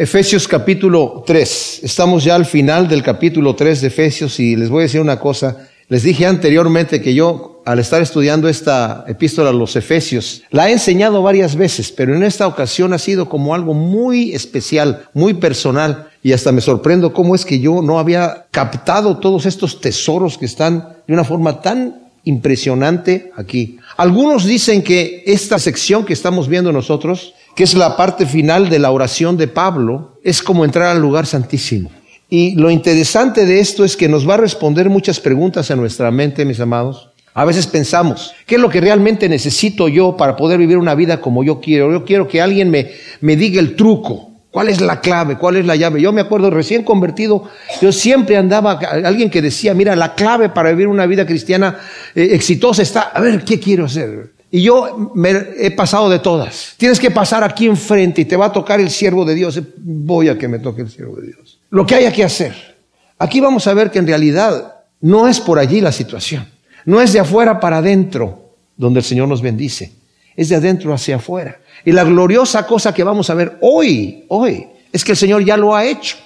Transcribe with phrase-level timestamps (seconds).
[0.00, 1.80] Efesios capítulo 3.
[1.82, 5.20] Estamos ya al final del capítulo 3 de Efesios y les voy a decir una
[5.20, 5.68] cosa.
[5.90, 10.72] Les dije anteriormente que yo, al estar estudiando esta epístola a los Efesios, la he
[10.72, 16.08] enseñado varias veces, pero en esta ocasión ha sido como algo muy especial, muy personal,
[16.22, 20.46] y hasta me sorprendo cómo es que yo no había captado todos estos tesoros que
[20.46, 23.78] están de una forma tan impresionante aquí.
[23.98, 28.78] Algunos dicen que esta sección que estamos viendo nosotros que es la parte final de
[28.78, 31.90] la oración de Pablo, es como entrar al lugar santísimo.
[32.28, 36.10] Y lo interesante de esto es que nos va a responder muchas preguntas en nuestra
[36.10, 37.10] mente, mis amados.
[37.34, 41.20] A veces pensamos, ¿qué es lo que realmente necesito yo para poder vivir una vida
[41.20, 41.90] como yo quiero?
[41.90, 42.90] Yo quiero que alguien me,
[43.20, 44.30] me diga el truco.
[44.50, 45.38] ¿Cuál es la clave?
[45.38, 46.00] ¿Cuál es la llave?
[46.00, 47.44] Yo me acuerdo recién convertido,
[47.80, 48.72] yo siempre andaba,
[49.04, 51.78] alguien que decía, mira, la clave para vivir una vida cristiana
[52.16, 54.32] eh, exitosa está, a ver, ¿qué quiero hacer?
[54.50, 56.74] Y yo me he pasado de todas.
[56.76, 59.60] Tienes que pasar aquí enfrente y te va a tocar el siervo de Dios.
[59.78, 61.60] Voy a que me toque el siervo de Dios.
[61.70, 62.76] Lo que haya que hacer.
[63.18, 66.48] Aquí vamos a ver que en realidad no es por allí la situación.
[66.84, 69.92] No es de afuera para adentro donde el Señor nos bendice.
[70.34, 71.60] Es de adentro hacia afuera.
[71.84, 75.56] Y la gloriosa cosa que vamos a ver hoy, hoy, es que el Señor ya
[75.56, 76.16] lo ha hecho.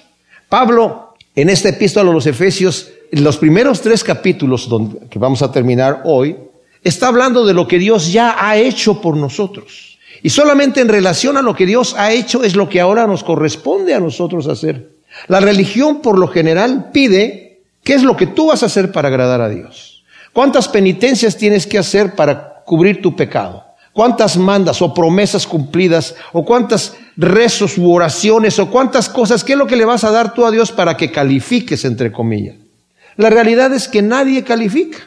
[0.49, 5.51] Pablo, en esta epístola a los Efesios, los primeros tres capítulos donde, que vamos a
[5.51, 6.37] terminar hoy,
[6.85, 9.97] está hablando de lo que Dios ya ha hecho por nosotros.
[10.21, 13.23] Y solamente en relación a lo que Dios ha hecho es lo que ahora nos
[13.23, 14.91] corresponde a nosotros hacer.
[15.27, 19.07] La religión por lo general pide qué es lo que tú vas a hacer para
[19.07, 20.03] agradar a Dios.
[20.31, 23.63] ¿Cuántas penitencias tienes que hacer para cubrir tu pecado?
[23.91, 29.43] ¿Cuántas mandas o promesas cumplidas o cuántas rezos u oraciones o cuántas cosas?
[29.43, 32.11] ¿Qué es lo que le vas a dar tú a Dios para que califiques, entre
[32.11, 32.57] comillas?
[33.15, 34.99] La realidad es que nadie califica.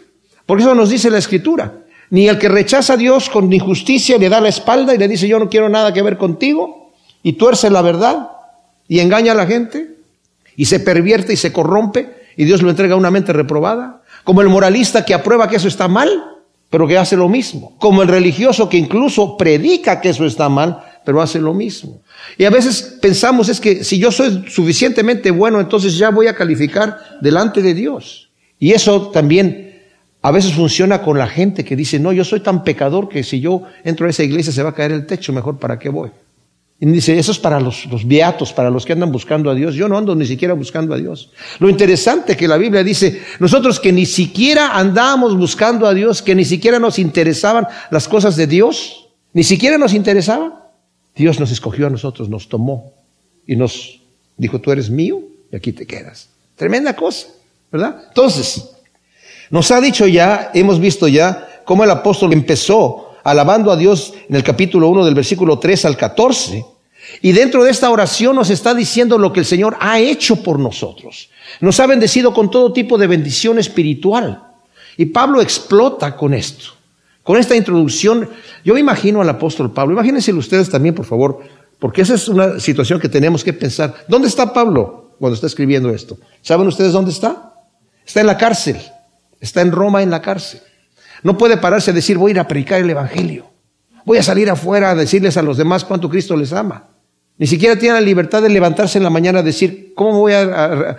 [0.49, 1.75] Porque eso nos dice la escritura.
[2.09, 5.29] Ni el que rechaza a Dios con injusticia le da la espalda y le dice
[5.29, 6.91] yo no quiero nada que ver contigo
[7.23, 8.31] y tuerce la verdad
[8.89, 9.97] y engaña a la gente
[10.57, 14.01] y se pervierte y se corrompe y Dios lo entrega a una mente reprobada.
[14.25, 16.09] Como el moralista que aprueba que eso está mal,
[16.71, 17.77] pero que hace lo mismo.
[17.79, 22.01] Como el religioso que incluso predica que eso está mal, pero hace lo mismo.
[22.39, 26.35] Y a veces pensamos es que si yo soy suficientemente bueno, entonces ya voy a
[26.35, 28.31] calificar delante de Dios.
[28.59, 29.68] Y eso también
[30.29, 33.41] a veces funciona con la gente que dice, no, yo soy tan pecador que si
[33.41, 36.11] yo entro a esa iglesia se va a caer el techo, mejor para qué voy.
[36.79, 39.75] Y dice, eso es para los, los, beatos, para los que andan buscando a Dios.
[39.75, 41.31] Yo no ando ni siquiera buscando a Dios.
[41.61, 46.35] Lo interesante que la Biblia dice, nosotros que ni siquiera andábamos buscando a Dios, que
[46.35, 50.57] ni siquiera nos interesaban las cosas de Dios, ni siquiera nos interesaban,
[51.17, 52.93] Dios nos escogió a nosotros, nos tomó
[53.47, 54.03] y nos
[54.37, 56.29] dijo, tú eres mío y aquí te quedas.
[56.55, 57.29] Tremenda cosa,
[57.73, 58.05] ¿verdad?
[58.09, 58.75] Entonces,
[59.51, 64.37] nos ha dicho ya, hemos visto ya, cómo el apóstol empezó alabando a Dios en
[64.37, 66.65] el capítulo 1 del versículo 3 al 14.
[67.23, 70.59] Y dentro de esta oración nos está diciendo lo que el Señor ha hecho por
[70.59, 71.31] nosotros.
[71.61, 74.45] Nos ha bendecido con todo tipo de bendición espiritual.
[74.97, 76.73] Y Pablo explota con esto.
[77.23, 78.29] Con esta introducción,
[78.65, 81.41] yo imagino al apóstol Pablo, imagínense ustedes también, por favor,
[81.79, 83.95] porque esa es una situación que tenemos que pensar.
[84.09, 86.17] ¿Dónde está Pablo cuando está escribiendo esto?
[86.41, 87.53] ¿Saben ustedes dónde está?
[88.07, 88.79] Está en la cárcel.
[89.41, 90.61] Está en Roma en la cárcel.
[91.23, 93.47] No puede pararse a decir, voy a ir a predicar el Evangelio.
[94.05, 96.89] Voy a salir afuera a decirles a los demás cuánto Cristo les ama.
[97.39, 100.97] Ni siquiera tiene la libertad de levantarse en la mañana a decir, ¿cómo voy a,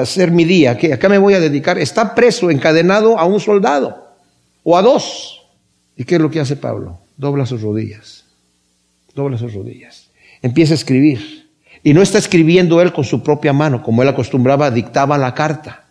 [0.00, 0.78] hacer mi día?
[0.78, 1.78] ¿Qué, ¿Acá me voy a dedicar?
[1.78, 4.08] Está preso, encadenado a un soldado
[4.62, 5.42] o a dos.
[5.96, 6.98] ¿Y qué es lo que hace Pablo?
[7.18, 8.24] Dobla sus rodillas.
[9.14, 10.08] Dobla sus rodillas.
[10.40, 11.50] Empieza a escribir.
[11.82, 15.84] Y no está escribiendo él con su propia mano, como él acostumbraba, dictaba la carta.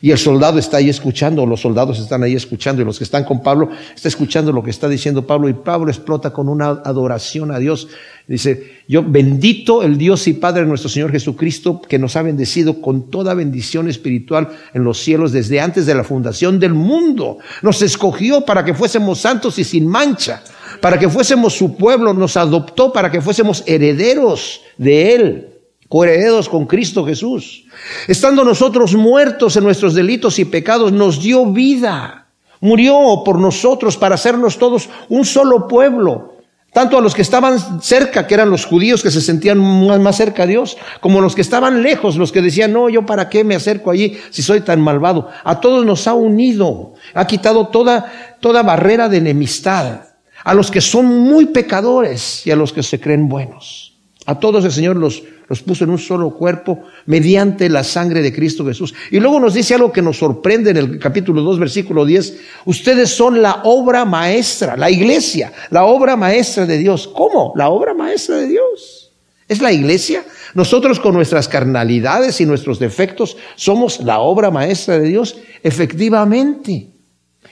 [0.00, 3.24] Y el soldado está ahí escuchando, los soldados están ahí escuchando, y los que están
[3.24, 7.50] con Pablo están escuchando lo que está diciendo Pablo, y Pablo explota con una adoración
[7.50, 7.88] a Dios.
[8.26, 12.80] Dice, yo bendito el Dios y Padre de nuestro Señor Jesucristo, que nos ha bendecido
[12.80, 17.38] con toda bendición espiritual en los cielos desde antes de la fundación del mundo.
[17.62, 20.42] Nos escogió para que fuésemos santos y sin mancha,
[20.80, 25.53] para que fuésemos su pueblo, nos adoptó para que fuésemos herederos de Él
[25.94, 27.66] coherederos con Cristo Jesús.
[28.08, 32.26] Estando nosotros muertos en nuestros delitos y pecados, nos dio vida.
[32.60, 36.34] Murió por nosotros para hacernos todos un solo pueblo.
[36.72, 39.58] Tanto a los que estaban cerca, que eran los judíos que se sentían
[40.02, 43.28] más, cerca a Dios, como los que estaban lejos, los que decían, no, yo para
[43.28, 45.28] qué me acerco allí si soy tan malvado.
[45.44, 50.00] A todos nos ha unido, ha quitado toda, toda barrera de enemistad.
[50.42, 53.93] A los que son muy pecadores y a los que se creen buenos.
[54.26, 58.32] A todos el Señor los, los puso en un solo cuerpo mediante la sangre de
[58.32, 58.94] Cristo Jesús.
[59.10, 62.38] Y luego nos dice algo que nos sorprende en el capítulo 2, versículo 10.
[62.64, 67.06] Ustedes son la obra maestra, la iglesia, la obra maestra de Dios.
[67.08, 67.52] ¿Cómo?
[67.56, 69.12] La obra maestra de Dios.
[69.46, 70.24] ¿Es la iglesia?
[70.54, 76.88] Nosotros con nuestras carnalidades y nuestros defectos somos la obra maestra de Dios, efectivamente.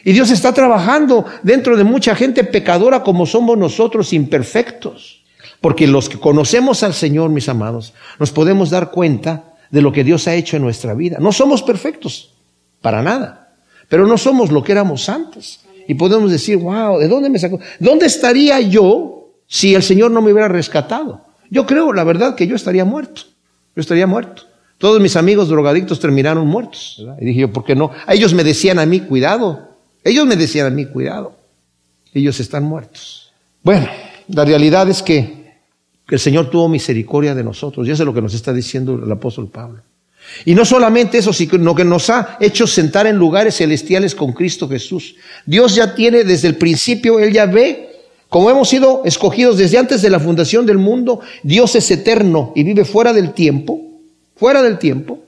[0.05, 5.22] Y Dios está trabajando dentro de mucha gente pecadora como somos nosotros imperfectos.
[5.63, 10.05] Porque los que conocemos al Señor, mis amados, nos podemos dar cuenta de lo que
[10.05, 11.17] Dios ha hecho en nuestra vida.
[11.19, 12.35] No somos perfectos,
[12.83, 13.55] para nada,
[13.89, 15.61] pero no somos lo que éramos antes.
[15.89, 17.59] Y podemos decir, wow, ¿de dónde me sacó?
[17.79, 21.25] ¿Dónde estaría yo si el Señor no me hubiera rescatado?
[21.49, 23.23] Yo creo, la verdad, que yo estaría muerto.
[23.75, 24.43] Yo estaría muerto.
[24.79, 27.05] Todos mis amigos drogadictos terminaron muertos.
[27.21, 27.93] Y dije yo, ¿por qué no?
[28.09, 31.37] Ellos me decían a mí, cuidado, ellos me decían a mí, cuidado,
[32.13, 33.33] ellos están muertos.
[33.63, 33.87] Bueno,
[34.29, 35.42] la realidad es que,
[36.11, 39.11] el Señor tuvo misericordia de nosotros, y eso es lo que nos está diciendo el
[39.11, 39.83] apóstol Pablo.
[40.45, 44.69] Y no solamente eso, sino que nos ha hecho sentar en lugares celestiales con Cristo
[44.69, 45.17] Jesús.
[45.47, 47.91] Dios ya tiene desde el principio, Él ya ve,
[48.29, 52.63] como hemos sido escogidos desde antes de la fundación del mundo, Dios es eterno y
[52.63, 53.81] vive fuera del tiempo,
[54.37, 55.19] fuera del tiempo.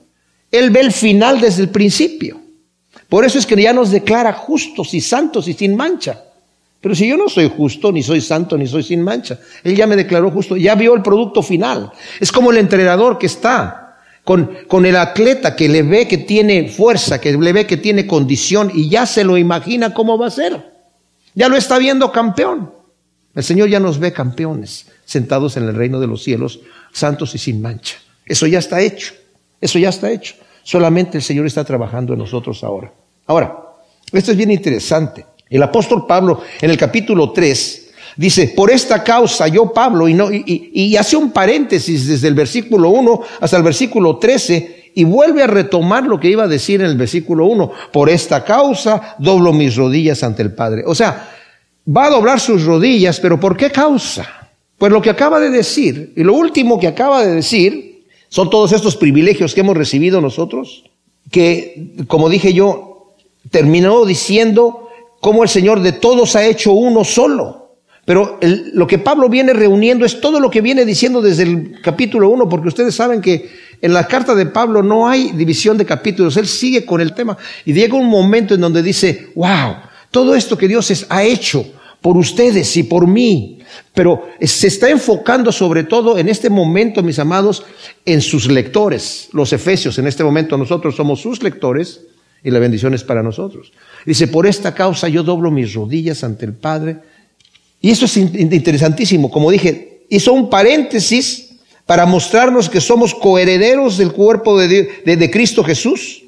[0.50, 2.40] Él ve el final desde el principio.
[3.08, 6.22] Por eso es que ya nos declara justos y santos y sin mancha.
[6.84, 9.86] Pero si yo no soy justo, ni soy santo, ni soy sin mancha, Él ya
[9.86, 11.90] me declaró justo, ya vio el producto final.
[12.20, 16.68] Es como el entrenador que está con, con el atleta que le ve que tiene
[16.68, 20.30] fuerza, que le ve que tiene condición y ya se lo imagina cómo va a
[20.30, 20.62] ser.
[21.32, 22.70] Ya lo está viendo campeón.
[23.34, 26.60] El Señor ya nos ve campeones, sentados en el reino de los cielos,
[26.92, 27.96] santos y sin mancha.
[28.26, 29.14] Eso ya está hecho.
[29.58, 30.34] Eso ya está hecho.
[30.64, 32.92] Solamente el Señor está trabajando en nosotros ahora.
[33.26, 33.58] Ahora,
[34.12, 35.24] esto es bien interesante.
[35.48, 40.28] El apóstol Pablo en el capítulo 3 dice, por esta causa yo Pablo, y, no,
[40.32, 45.46] y, hace un paréntesis desde el versículo 1 hasta el versículo 13 y vuelve a
[45.46, 49.76] retomar lo que iba a decir en el versículo 1, por esta causa doblo mis
[49.76, 50.84] rodillas ante el Padre.
[50.86, 51.30] O sea,
[51.86, 54.26] va a doblar sus rodillas, pero ¿por qué causa?
[54.78, 58.72] Pues lo que acaba de decir, y lo último que acaba de decir, son todos
[58.72, 60.84] estos privilegios que hemos recibido nosotros,
[61.30, 63.14] que, como dije yo,
[63.50, 64.83] terminó diciendo
[65.24, 67.78] cómo el Señor de todos ha hecho uno solo.
[68.04, 68.38] Pero
[68.74, 72.46] lo que Pablo viene reuniendo es todo lo que viene diciendo desde el capítulo 1,
[72.46, 73.50] porque ustedes saben que
[73.80, 77.38] en la carta de Pablo no hay división de capítulos, él sigue con el tema.
[77.64, 79.76] Y llega un momento en donde dice, wow,
[80.10, 81.64] todo esto que Dios ha hecho
[82.02, 83.60] por ustedes y por mí,
[83.94, 87.64] pero se está enfocando sobre todo en este momento, mis amados,
[88.04, 92.02] en sus lectores, los efesios, en este momento nosotros somos sus lectores,
[92.44, 93.72] y la bendición es para nosotros.
[94.04, 96.98] Dice, por esta causa yo doblo mis rodillas ante el Padre.
[97.80, 99.30] Y eso es interesantísimo.
[99.30, 101.54] Como dije, hizo un paréntesis
[101.86, 106.24] para mostrarnos que somos coherederos del cuerpo de, de, Cristo Jesús.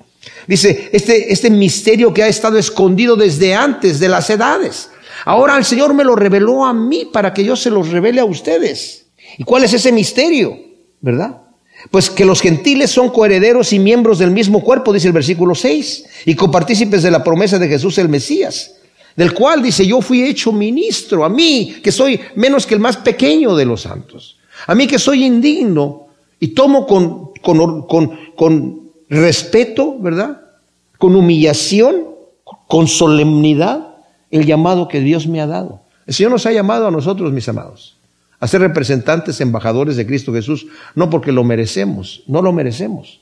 [0.47, 4.91] Dice, este, este misterio que ha estado escondido desde antes de las edades.
[5.27, 8.25] Ahora el Señor me lo reveló a mí para que yo se los revele a
[8.25, 9.07] ustedes.
[9.37, 10.59] ¿Y cuál es ese misterio?
[11.01, 11.43] ¿Verdad?
[11.91, 16.05] Pues que los gentiles son coherederos y miembros del mismo cuerpo, dice el versículo 6,
[16.27, 18.77] y copartícipes de la promesa de Jesús el Mesías,
[19.15, 22.97] del cual dice, yo fui hecho ministro, a mí que soy menos que el más
[22.97, 26.09] pequeño de los santos, a mí que soy indigno
[26.41, 30.41] y tomo con, con, con, con respeto, ¿verdad?
[30.99, 32.05] Con humillación,
[32.69, 33.97] con solemnidad,
[34.31, 35.83] el llamado que Dios me ha dado.
[36.07, 37.96] El Señor nos ha llamado a nosotros, mis amados
[38.39, 43.21] a ser representantes, embajadores de Cristo Jesús, no porque lo merecemos, no lo merecemos.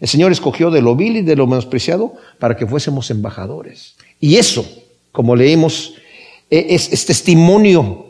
[0.00, 3.94] El Señor escogió de lo vil y de lo menospreciado para que fuésemos embajadores.
[4.20, 4.66] Y eso,
[5.12, 5.94] como leímos,
[6.50, 8.04] e, es, testimonio.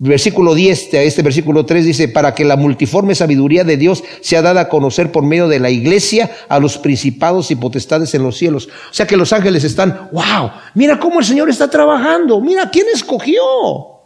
[0.00, 4.42] Versículo 10 a este versículo 3 dice, para que la multiforme sabiduría de Dios sea
[4.42, 8.36] dada a conocer por medio de la iglesia a los principados y potestades en los
[8.36, 8.68] cielos.
[8.90, 12.86] O sea que los ángeles están, wow, mira cómo el Señor está trabajando, mira quién
[12.94, 13.97] escogió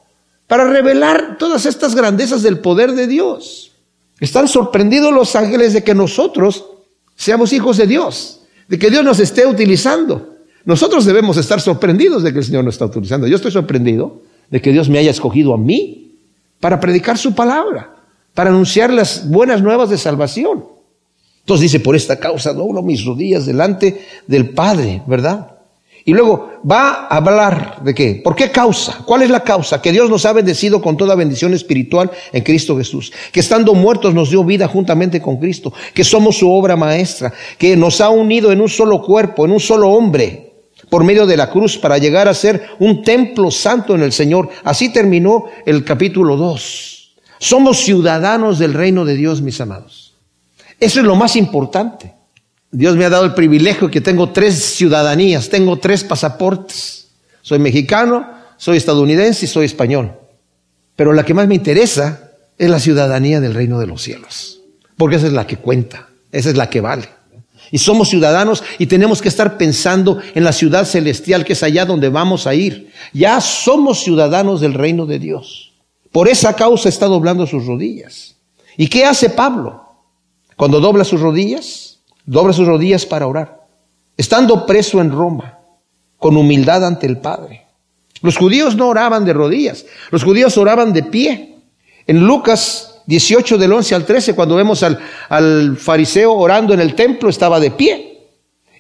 [0.53, 3.73] para revelar todas estas grandezas del poder de Dios.
[4.21, 6.67] Están sorprendidos los ángeles de que nosotros
[7.17, 10.35] seamos hijos de Dios, de que Dios nos esté utilizando.
[10.67, 13.27] Nosotros debemos estar sorprendidos de que el Señor nos está utilizando.
[13.27, 16.19] Yo estoy sorprendido de que Dios me haya escogido a mí
[16.61, 17.97] para predicar su palabra,
[18.35, 20.67] para anunciar las buenas nuevas de salvación.
[21.41, 25.52] Entonces dice, por esta causa doblo mis rodillas delante del Padre, ¿verdad?
[26.05, 28.21] Y luego va a hablar de qué.
[28.23, 29.03] ¿Por qué causa?
[29.05, 29.81] ¿Cuál es la causa?
[29.81, 33.13] Que Dios nos ha bendecido con toda bendición espiritual en Cristo Jesús.
[33.31, 35.73] Que estando muertos nos dio vida juntamente con Cristo.
[35.95, 37.33] Que somos su obra maestra.
[37.57, 40.53] Que nos ha unido en un solo cuerpo, en un solo hombre.
[40.91, 44.49] Por medio de la cruz para llegar a ser un templo santo en el Señor.
[44.65, 47.15] Así terminó el capítulo 2.
[47.39, 50.15] Somos ciudadanos del reino de Dios, mis amados.
[50.81, 52.22] Eso es lo más importante.
[52.75, 57.09] Dios me ha dado el privilegio que tengo tres ciudadanías, tengo tres pasaportes.
[57.43, 58.27] Soy mexicano,
[58.57, 60.13] soy estadounidense y soy español.
[60.97, 64.61] Pero la que más me interesa es la ciudadanía del reino de los cielos,
[64.97, 67.09] porque esa es la que cuenta, esa es la que vale.
[67.71, 71.85] Y somos ciudadanos y tenemos que estar pensando en la ciudad celestial, que es allá
[71.85, 72.91] donde vamos a ir.
[73.13, 75.73] Ya somos ciudadanos del reino de Dios.
[76.11, 78.37] Por esa causa está doblando sus rodillas.
[78.77, 79.85] ¿Y qué hace Pablo?
[80.57, 81.92] Cuando dobla sus rodillas,
[82.25, 83.67] dobla sus rodillas para orar.
[84.17, 85.59] Estando preso en Roma,
[86.19, 87.67] con humildad ante el Padre.
[88.21, 91.59] Los judíos no oraban de rodillas, los judíos oraban de pie.
[92.07, 94.99] En Lucas 18 del 11 al 13, cuando vemos al,
[95.29, 98.29] al fariseo orando en el templo, estaba de pie.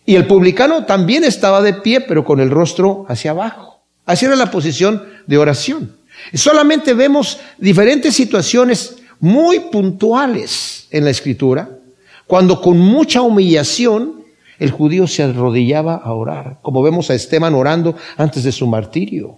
[0.04, 3.82] Y el publicano también estaba de pie, pero con el rostro hacia abajo.
[4.04, 5.96] Así era la posición de oración.
[6.34, 11.70] Solamente vemos diferentes situaciones muy puntuales en la escritura,
[12.32, 14.22] cuando con mucha humillación
[14.58, 19.36] el judío se arrodillaba a orar, como vemos a Esteban orando antes de su martirio,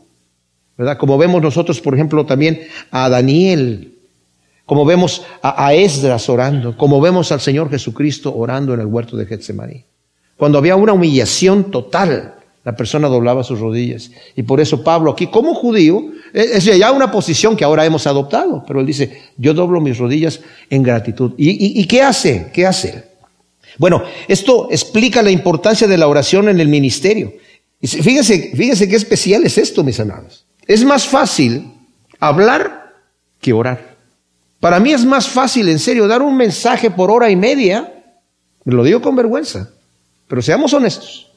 [0.79, 0.97] ¿verdad?
[0.97, 2.61] Como vemos nosotros, por ejemplo, también
[2.93, 3.95] a Daniel,
[4.65, 9.27] como vemos a, Esdras orando, como vemos al Señor Jesucristo orando en el huerto de
[9.27, 9.85] Getsemaní.
[10.37, 14.13] Cuando había una humillación total, la persona doblaba sus rodillas.
[14.37, 18.65] Y por eso Pablo aquí, como judío, es ya una posición que ahora hemos adoptado,
[18.67, 21.33] pero él dice, yo doblo mis rodillas en gratitud.
[21.39, 22.51] ¿Y, qué hace?
[22.53, 23.05] ¿Qué hace?
[23.79, 27.35] Bueno, esto explica la importancia de la oración en el ministerio.
[27.81, 30.45] Fíjense, fíjense qué especial es esto, mis amados.
[30.67, 31.73] Es más fácil
[32.19, 32.95] hablar
[33.41, 33.95] que orar.
[34.59, 38.03] Para mí es más fácil, en serio, dar un mensaje por hora y media.
[38.65, 39.71] Me lo digo con vergüenza,
[40.27, 41.31] pero seamos honestos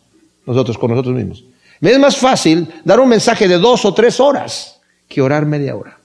[0.47, 1.43] nosotros con nosotros mismos.
[1.81, 4.76] Me es más fácil dar un mensaje de dos o tres horas
[5.07, 5.99] que orar media hora.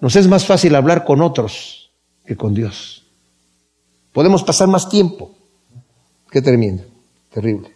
[0.00, 1.90] Nos es más fácil hablar con otros
[2.26, 3.04] que con Dios.
[4.12, 5.34] Podemos pasar más tiempo.
[6.30, 6.84] Qué tremendo,
[7.32, 7.72] terrible.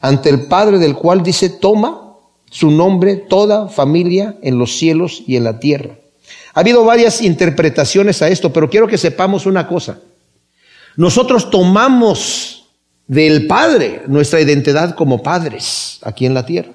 [0.00, 2.16] Ante el Padre del cual dice, toma
[2.50, 5.96] su nombre toda familia en los cielos y en la tierra.
[6.54, 10.00] Ha habido varias interpretaciones a esto, pero quiero que sepamos una cosa.
[10.96, 12.66] Nosotros tomamos
[13.06, 16.72] del Padre, nuestra identidad como padres aquí en la tierra.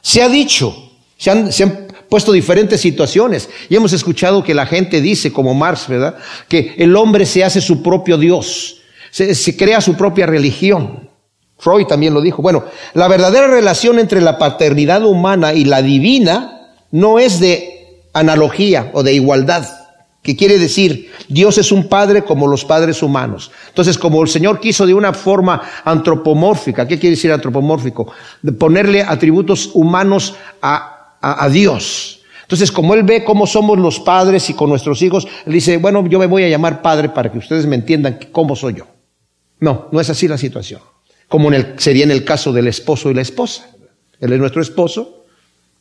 [0.00, 5.32] Se ha dicho, se han, puesto diferentes situaciones y hemos escuchado que la gente dice,
[5.32, 6.16] como Marx, ¿verdad?
[6.48, 11.10] Que el hombre se hace su propio Dios, se, crea su propia religión.
[11.58, 12.42] Freud también lo dijo.
[12.42, 18.90] Bueno, la verdadera relación entre la paternidad humana y la divina no es de analogía
[18.92, 19.66] o de igualdad
[20.26, 23.52] que quiere decir, Dios es un padre como los padres humanos.
[23.68, 28.12] Entonces, como el Señor quiso de una forma antropomórfica, ¿qué quiere decir antropomórfico?
[28.42, 30.95] De ponerle atributos humanos a,
[31.32, 32.20] a, Dios.
[32.42, 36.06] Entonces, como Él ve cómo somos los padres y con nuestros hijos, Él dice, bueno,
[36.06, 38.86] yo me voy a llamar padre para que ustedes me entiendan cómo soy yo.
[39.58, 40.80] No, no es así la situación.
[41.28, 43.68] Como en el, sería en el caso del esposo y la esposa.
[44.20, 45.24] Él es nuestro esposo,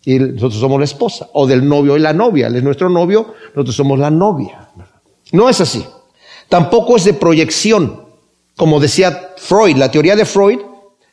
[0.04, 2.48] y nosotros somos la esposa, o del novio y la novia.
[2.48, 4.70] Él es nuestro novio, nosotros somos la novia.
[5.32, 5.86] No es así.
[6.50, 8.04] Tampoco es de proyección,
[8.56, 10.60] como decía Freud, la teoría de Freud,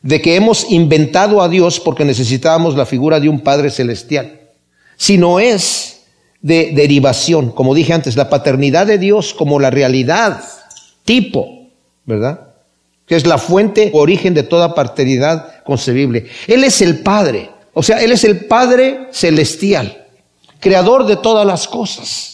[0.02, 4.40] de que hemos inventado a Dios porque necesitábamos la figura de un Padre celestial,
[4.97, 6.02] sino es
[6.40, 10.42] de derivación, como dije antes, la paternidad de Dios como la realidad,
[11.04, 11.68] tipo,
[12.04, 12.49] ¿verdad?
[13.06, 16.26] Que es la fuente, origen de toda paternidad concebible.
[16.49, 17.50] Él es el Padre.
[17.75, 20.06] O sea, Él es el Padre celestial,
[20.61, 22.31] creador de todas las cosas.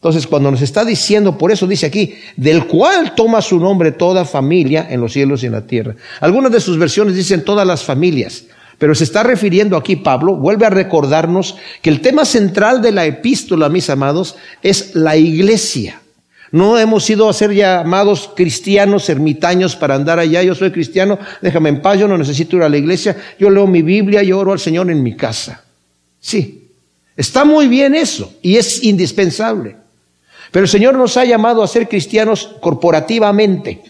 [0.00, 4.24] Entonces, cuando nos está diciendo, por eso dice aquí, del cual toma su nombre toda
[4.24, 5.94] familia en los cielos y en la tierra.
[6.22, 8.44] Algunas de sus versiones dicen todas las familias,
[8.78, 13.04] pero se está refiriendo aquí Pablo, vuelve a recordarnos que el tema central de la
[13.04, 16.00] epístola, mis amados, es la iglesia.
[16.50, 20.42] No hemos ido a ser llamados cristianos, ermitaños para andar allá.
[20.42, 23.18] Yo soy cristiano, déjame en paz, yo no necesito ir a la iglesia.
[23.38, 25.62] Yo leo mi Biblia y oro al Señor en mi casa.
[26.18, 26.70] Sí,
[27.18, 29.79] está muy bien eso y es indispensable.
[30.50, 33.82] Pero el Señor nos ha llamado a ser cristianos corporativamente.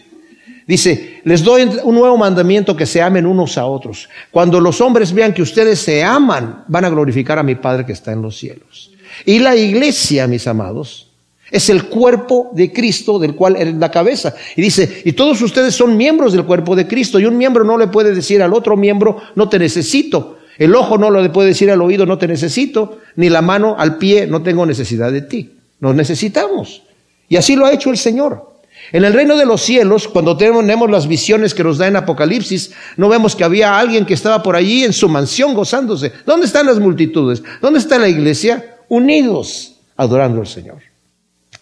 [0.67, 4.07] Dice, les doy un nuevo mandamiento que se amen unos a otros.
[4.29, 7.93] Cuando los hombres vean que ustedes se aman, van a glorificar a mi Padre que
[7.93, 8.91] está en los cielos.
[9.25, 11.07] Y la iglesia, mis amados,
[11.49, 14.33] es el cuerpo de Cristo del cual es la cabeza.
[14.55, 17.19] Y dice, y todos ustedes son miembros del cuerpo de Cristo.
[17.19, 20.37] Y un miembro no le puede decir al otro miembro, no te necesito.
[20.57, 22.99] El ojo no le puede decir al oído, no te necesito.
[23.15, 25.49] Ni la mano al pie, no tengo necesidad de ti.
[25.81, 26.83] Nos necesitamos.
[27.27, 28.49] Y así lo ha hecho el Señor.
[28.93, 32.71] En el reino de los cielos, cuando tenemos las visiones que nos da en Apocalipsis,
[32.95, 36.13] no vemos que había alguien que estaba por allí en su mansión gozándose.
[36.25, 37.43] ¿Dónde están las multitudes?
[37.61, 38.77] ¿Dónde está la iglesia?
[38.87, 40.91] Unidos, adorando al Señor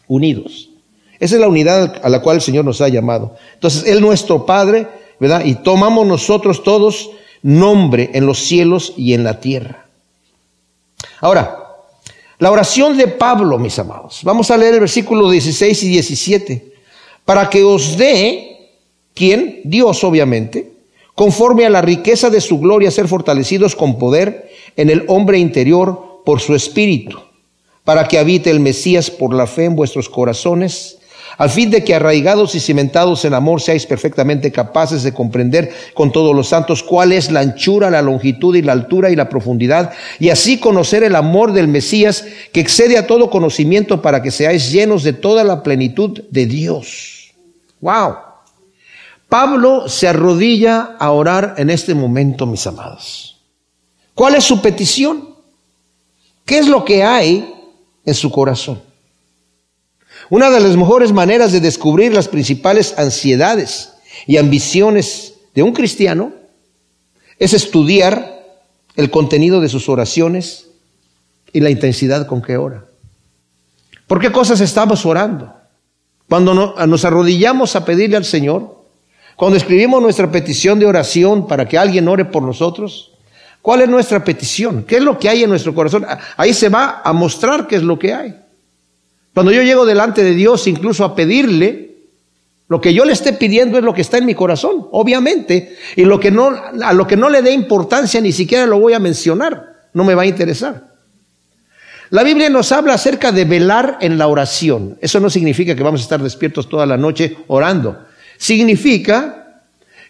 [0.10, 0.70] unidos.
[1.20, 3.38] Esa es la unidad a la cual el Señor nos ha llamado.
[3.54, 4.88] Entonces, Él nuestro Padre,
[5.20, 5.46] ¿verdad?
[5.46, 7.12] Y tomamos nosotros todos
[7.42, 9.86] nombre en los cielos y en la tierra.
[11.22, 11.59] Ahora,
[12.40, 14.22] La oración de Pablo, mis amados.
[14.24, 16.74] Vamos a leer el versículo 16 y 17.
[17.26, 18.70] Para que os dé,
[19.14, 19.60] ¿quién?
[19.66, 20.72] Dios, obviamente,
[21.16, 26.22] conforme a la riqueza de su gloria, ser fortalecidos con poder en el hombre interior
[26.26, 27.20] por su espíritu,
[27.84, 30.99] para que habite el Mesías por la fe en vuestros corazones
[31.38, 36.12] al fin de que arraigados y cimentados en amor seáis perfectamente capaces de comprender con
[36.12, 39.92] todos los santos cuál es la anchura, la longitud y la altura y la profundidad,
[40.20, 44.72] y así conocer el amor del Mesías que excede a todo conocimiento para que seáis
[44.72, 47.34] llenos de toda la plenitud de Dios.
[47.82, 48.16] Wow.
[49.28, 53.40] Pablo se arrodilla a orar en este momento, mis amados.
[54.16, 55.30] ¿Cuál es su petición?
[56.46, 57.54] ¿Qué es lo que hay
[58.04, 58.89] en su corazón?
[60.30, 63.94] Una de las mejores maneras de descubrir las principales ansiedades
[64.28, 66.34] y ambiciones de un cristiano
[67.40, 68.40] es estudiar
[68.96, 70.68] el contenido de sus oraciones
[71.52, 72.86] y la intensidad con que ora.
[74.06, 75.54] ¿Por qué cosas estamos orando?
[76.28, 78.84] Cuando nos arrodillamos a pedirle al Señor,
[79.36, 83.14] cuando escribimos nuestra petición de oración para que alguien ore por nosotros,
[83.64, 84.84] ¿cuál es nuestra petición?
[84.84, 86.06] ¿Qué es lo que hay en nuestro corazón?
[86.38, 88.36] Ahí se va a mostrar qué es lo que hay.
[89.40, 91.96] Cuando yo llego delante de Dios incluso a pedirle,
[92.68, 96.04] lo que yo le esté pidiendo es lo que está en mi corazón, obviamente, y
[96.04, 96.52] lo que no,
[96.84, 100.14] a lo que no le dé importancia ni siquiera lo voy a mencionar, no me
[100.14, 100.90] va a interesar.
[102.10, 104.98] La Biblia nos habla acerca de velar en la oración.
[105.00, 107.98] Eso no significa que vamos a estar despiertos toda la noche orando.
[108.38, 109.62] Significa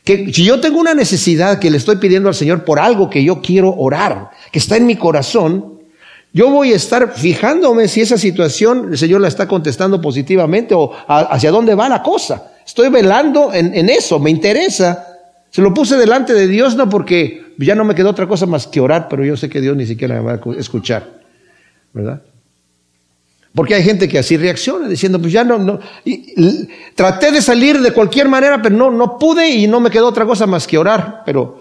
[0.03, 3.23] que si yo tengo una necesidad que le estoy pidiendo al Señor por algo que
[3.23, 5.78] yo quiero orar, que está en mi corazón,
[6.31, 10.91] yo voy a estar fijándome si esa situación el Señor la está contestando positivamente o
[11.07, 12.51] hacia dónde va la cosa.
[12.65, 15.07] Estoy velando en, eso, me interesa.
[15.49, 18.67] Se lo puse delante de Dios no porque ya no me quedó otra cosa más
[18.67, 21.19] que orar, pero yo sé que Dios ni siquiera me va a escuchar.
[21.93, 22.21] ¿Verdad?
[23.55, 25.79] Porque hay gente que así reacciona, diciendo, pues ya no, no.
[26.93, 30.25] traté de salir de cualquier manera, pero no, no pude y no me quedó otra
[30.25, 31.23] cosa más que orar.
[31.25, 31.59] Pero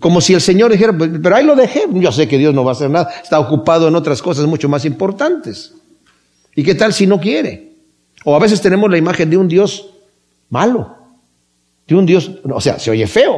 [0.00, 1.86] como si el Señor dijera, pues, pero ahí lo dejé.
[1.92, 3.08] Yo sé que Dios no va a hacer nada.
[3.22, 5.74] Está ocupado en otras cosas mucho más importantes.
[6.54, 7.72] ¿Y qué tal si no quiere?
[8.24, 9.90] O a veces tenemos la imagen de un Dios
[10.50, 10.96] malo.
[11.86, 13.36] De un Dios, o sea, se oye feo,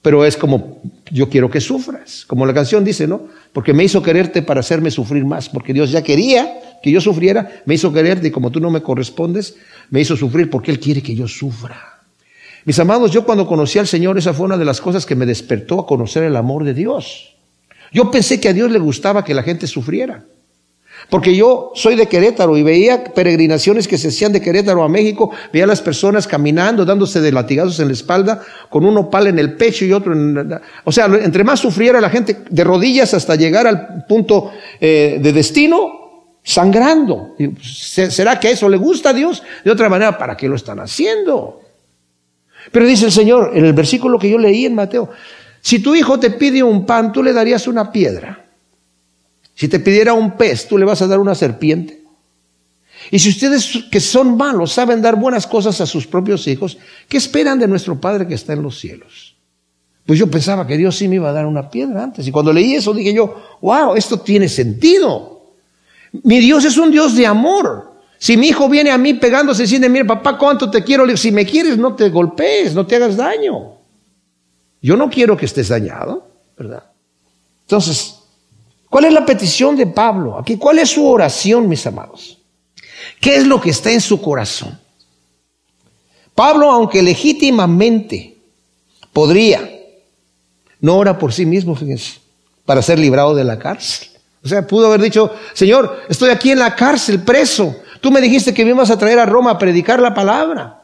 [0.00, 0.80] pero es como,
[1.10, 2.24] yo quiero que sufras.
[2.26, 3.28] Como la canción dice, ¿no?
[3.52, 5.48] Porque me hizo quererte para hacerme sufrir más.
[5.48, 8.82] Porque Dios ya quería que yo sufriera, me hizo quererte y como tú no me
[8.82, 9.56] correspondes,
[9.90, 11.93] me hizo sufrir porque Él quiere que yo sufra.
[12.64, 15.26] Mis amados, yo cuando conocí al Señor, esa fue una de las cosas que me
[15.26, 17.34] despertó a conocer el amor de Dios.
[17.92, 20.24] Yo pensé que a Dios le gustaba que la gente sufriera.
[21.10, 25.30] Porque yo soy de Querétaro y veía peregrinaciones que se hacían de Querétaro a México,
[25.52, 29.38] veía a las personas caminando, dándose de latigazos en la espalda, con un opal en
[29.38, 30.58] el pecho y otro en...
[30.84, 35.32] O sea, entre más sufriera la gente de rodillas hasta llegar al punto eh, de
[35.32, 37.34] destino, sangrando.
[37.62, 39.42] ¿Será que eso le gusta a Dios?
[39.62, 41.63] De otra manera, ¿para qué lo están haciendo?
[42.70, 45.10] Pero dice el Señor en el versículo que yo leí en Mateo,
[45.60, 48.44] si tu hijo te pide un pan, tú le darías una piedra.
[49.54, 52.02] Si te pidiera un pez, tú le vas a dar una serpiente.
[53.10, 57.16] Y si ustedes que son malos saben dar buenas cosas a sus propios hijos, ¿qué
[57.16, 59.34] esperan de nuestro Padre que está en los cielos?
[60.06, 62.26] Pues yo pensaba que Dios sí me iba a dar una piedra antes.
[62.26, 65.54] Y cuando leí eso dije yo, wow, esto tiene sentido.
[66.22, 67.93] Mi Dios es un Dios de amor.
[68.24, 71.14] Si mi hijo viene a mí pegándose y dice, mira, papá, ¿cuánto te quiero?
[71.14, 73.72] Si me quieres, no te golpees, no te hagas daño.
[74.80, 76.84] Yo no quiero que estés dañado, ¿verdad?
[77.66, 78.14] Entonces,
[78.88, 80.38] ¿cuál es la petición de Pablo?
[80.38, 82.38] Aquí, ¿cuál es su oración, mis amados?
[83.20, 84.80] ¿Qué es lo que está en su corazón?
[86.34, 88.38] Pablo, aunque legítimamente
[89.12, 89.70] podría,
[90.80, 92.20] no ora por sí mismo, fíjense,
[92.64, 94.08] para ser librado de la cárcel.
[94.42, 97.83] O sea, pudo haber dicho, Señor, estoy aquí en la cárcel, preso.
[98.04, 100.82] Tú me dijiste que me ibas a traer a Roma a predicar la palabra.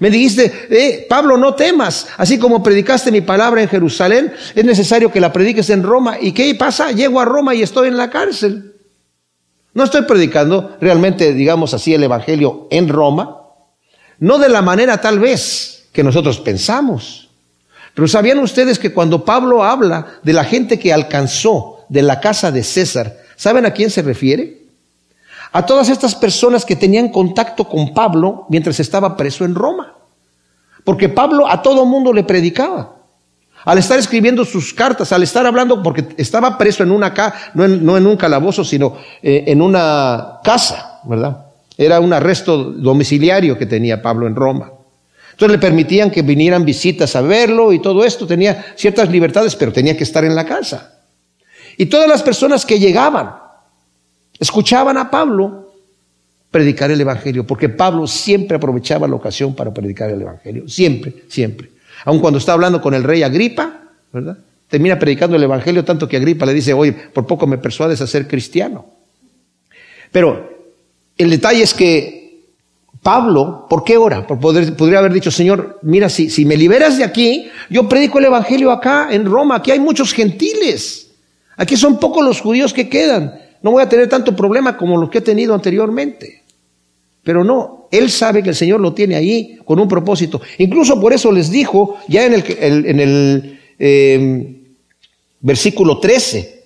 [0.00, 2.08] Me dijiste, eh, Pablo, no temas.
[2.16, 6.16] Así como predicaste mi palabra en Jerusalén, es necesario que la prediques en Roma.
[6.20, 6.90] ¿Y qué pasa?
[6.90, 8.74] Llego a Roma y estoy en la cárcel.
[9.72, 13.40] No estoy predicando realmente, digamos así, el Evangelio en Roma.
[14.18, 17.30] No de la manera tal vez que nosotros pensamos.
[17.94, 22.50] Pero ¿sabían ustedes que cuando Pablo habla de la gente que alcanzó de la casa
[22.50, 24.57] de César, ¿saben a quién se refiere?
[25.52, 29.94] A todas estas personas que tenían contacto con Pablo mientras estaba preso en Roma.
[30.84, 32.96] Porque Pablo a todo mundo le predicaba.
[33.64, 37.64] Al estar escribiendo sus cartas, al estar hablando, porque estaba preso en una casa, no
[37.64, 41.46] en, un calabozo, sino eh, en una casa, ¿verdad?
[41.76, 44.72] Era un arresto domiciliario que tenía Pablo en Roma.
[45.32, 49.72] Entonces le permitían que vinieran visitas a verlo y todo esto, tenía ciertas libertades, pero
[49.72, 51.00] tenía que estar en la casa.
[51.76, 53.34] Y todas las personas que llegaban,
[54.38, 55.72] escuchaban a Pablo
[56.50, 61.70] predicar el Evangelio, porque Pablo siempre aprovechaba la ocasión para predicar el Evangelio, siempre, siempre.
[62.04, 63.80] Aun cuando está hablando con el rey Agripa,
[64.12, 64.38] ¿verdad?
[64.68, 68.06] Termina predicando el Evangelio tanto que Agripa le dice, oye, por poco me persuades a
[68.06, 68.86] ser cristiano.
[70.10, 70.58] Pero
[71.16, 72.18] el detalle es que
[73.02, 74.26] Pablo, ¿por qué ora?
[74.26, 78.18] Por poder, podría haber dicho, Señor, mira, si, si me liberas de aquí, yo predico
[78.18, 81.10] el Evangelio acá en Roma, aquí hay muchos gentiles,
[81.56, 85.10] aquí son pocos los judíos que quedan, no voy a tener tanto problema como los
[85.10, 86.42] que he tenido anteriormente.
[87.22, 90.40] Pero no, él sabe que el Señor lo tiene ahí con un propósito.
[90.58, 94.56] Incluso por eso les dijo, ya en el, eh,
[95.40, 96.58] versículo 13,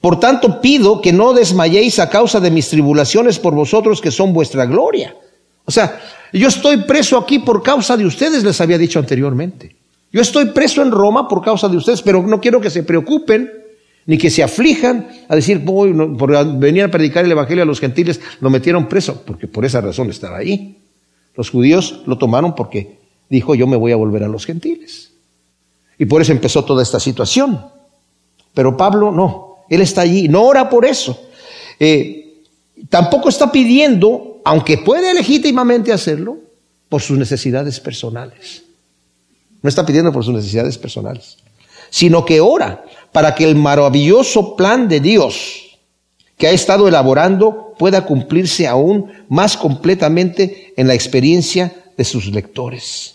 [0.00, 4.32] por tanto, pido que no desmayéis a causa de mis tribulaciones por vosotros, que son
[4.32, 5.16] vuestra gloria.
[5.64, 6.00] O sea,
[6.32, 9.74] yo estoy preso aquí por causa de ustedes, les había dicho anteriormente.
[10.12, 13.50] Yo estoy preso en Roma por causa de ustedes, pero no quiero que se preocupen
[14.06, 17.80] ni que se aflijan a decir, voy, por venir a predicar el Evangelio a los
[17.80, 20.78] gentiles, lo metieron preso, porque por esa razón estaba ahí.
[21.34, 25.12] Los judíos lo tomaron porque dijo, yo me voy a volver a los gentiles.
[25.98, 27.60] Y por eso empezó toda esta situación.
[28.54, 31.28] Pero Pablo no, él está allí, no ora por eso.
[31.80, 32.42] Eh,
[32.88, 36.38] tampoco está pidiendo, aunque puede legítimamente hacerlo,
[36.88, 38.62] por sus necesidades personales.
[39.62, 41.38] No está pidiendo por sus necesidades personales,
[41.90, 42.84] sino que ora
[43.16, 45.78] para que el maravilloso plan de Dios
[46.36, 53.14] que ha estado elaborando pueda cumplirse aún más completamente en la experiencia de sus lectores.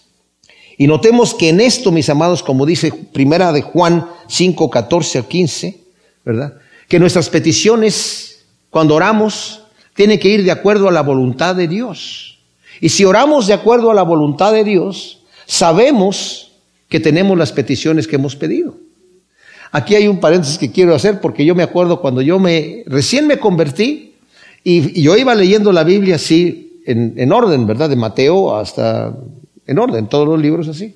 [0.75, 5.25] Y notemos que en esto, mis amados, como dice Primera de Juan 5, 14 al
[5.27, 5.79] 15,
[6.25, 6.55] ¿verdad?
[6.87, 9.61] Que nuestras peticiones, cuando oramos,
[9.93, 12.39] tienen que ir de acuerdo a la voluntad de Dios.
[12.79, 16.53] Y si oramos de acuerdo a la voluntad de Dios, sabemos
[16.89, 18.77] que tenemos las peticiones que hemos pedido.
[19.71, 23.25] Aquí hay un paréntesis que quiero hacer porque yo me acuerdo cuando yo me recién
[23.25, 24.15] me convertí
[24.63, 27.89] y, yo iba leyendo la Biblia así en, orden, ¿verdad?
[27.89, 29.15] De Mateo hasta
[29.65, 30.95] en orden, todos los libros así.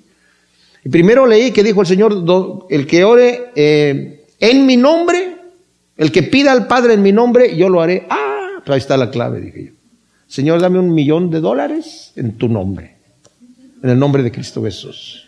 [0.84, 2.24] Y primero leí que dijo el Señor,
[2.70, 5.36] el que ore eh, en mi nombre,
[5.98, 8.06] el que pida al Padre en mi nombre, yo lo haré.
[8.10, 9.72] Ah, ahí está la clave, dije yo.
[10.28, 12.98] Señor, dame un millón de dólares en tu nombre,
[13.82, 15.25] en el nombre de Cristo Jesús.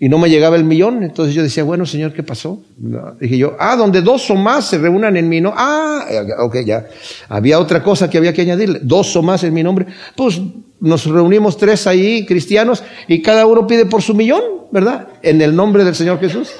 [0.00, 2.60] Y no me llegaba el millón, entonces yo decía, bueno, Señor, ¿qué pasó?
[3.20, 5.60] dije yo, ah, donde dos o más se reúnan en mi nombre.
[5.62, 6.04] Ah,
[6.40, 6.86] ok, ya.
[7.28, 9.86] Había otra cosa que había que añadirle, dos o más en mi nombre.
[10.16, 10.40] Pues
[10.80, 15.08] nos reunimos tres ahí, cristianos, y cada uno pide por su millón, ¿verdad?
[15.22, 16.50] En el nombre del Señor Jesús.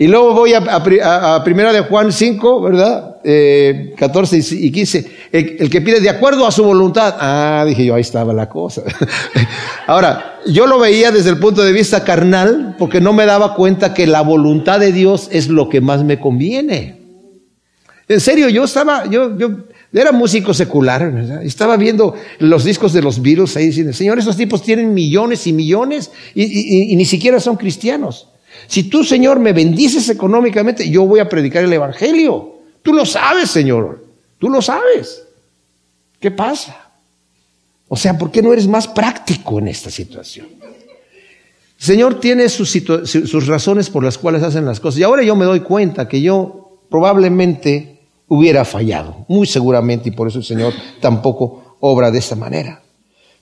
[0.00, 3.18] Y luego voy a, Primera de Juan 5, ¿verdad?
[3.22, 5.10] Eh, 14 y 15.
[5.30, 7.16] El, que pide de acuerdo a su voluntad.
[7.20, 8.82] Ah, dije yo, ahí estaba la cosa.
[9.86, 13.92] Ahora, yo lo veía desde el punto de vista carnal, porque no me daba cuenta
[13.92, 16.98] que la voluntad de Dios es lo que más me conviene.
[18.08, 19.50] En serio, yo estaba, yo, yo
[19.92, 24.62] era músico secular, estaba viendo los discos de los Beatles ahí diciendo, Señor, esos tipos
[24.62, 28.28] tienen millones y millones y ni siquiera son cristianos.
[28.66, 32.56] Si tú, Señor, me bendices económicamente, yo voy a predicar el Evangelio.
[32.82, 34.04] Tú lo sabes, Señor.
[34.38, 35.22] Tú lo sabes.
[36.18, 36.90] ¿Qué pasa?
[37.88, 40.48] O sea, ¿por qué no eres más práctico en esta situación?
[41.76, 45.00] Señor tiene sus, sus razones por las cuales hacen las cosas.
[45.00, 50.28] Y ahora yo me doy cuenta que yo probablemente hubiera fallado, muy seguramente, y por
[50.28, 52.82] eso el Señor tampoco obra de esta manera.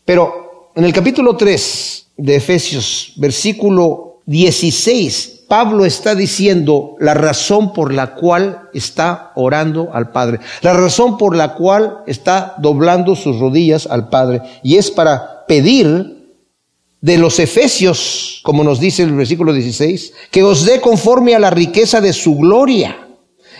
[0.04, 7.94] Pero en el capítulo 3 de Efesios, versículo 16, Pablo está diciendo la razón por
[7.94, 13.86] la cual está orando al Padre, la razón por la cual está doblando sus rodillas
[13.86, 16.36] al Padre, y es para pedir
[17.00, 21.48] de los Efesios, como nos dice el versículo 16, que os dé conforme a la
[21.48, 23.07] riqueza de su gloria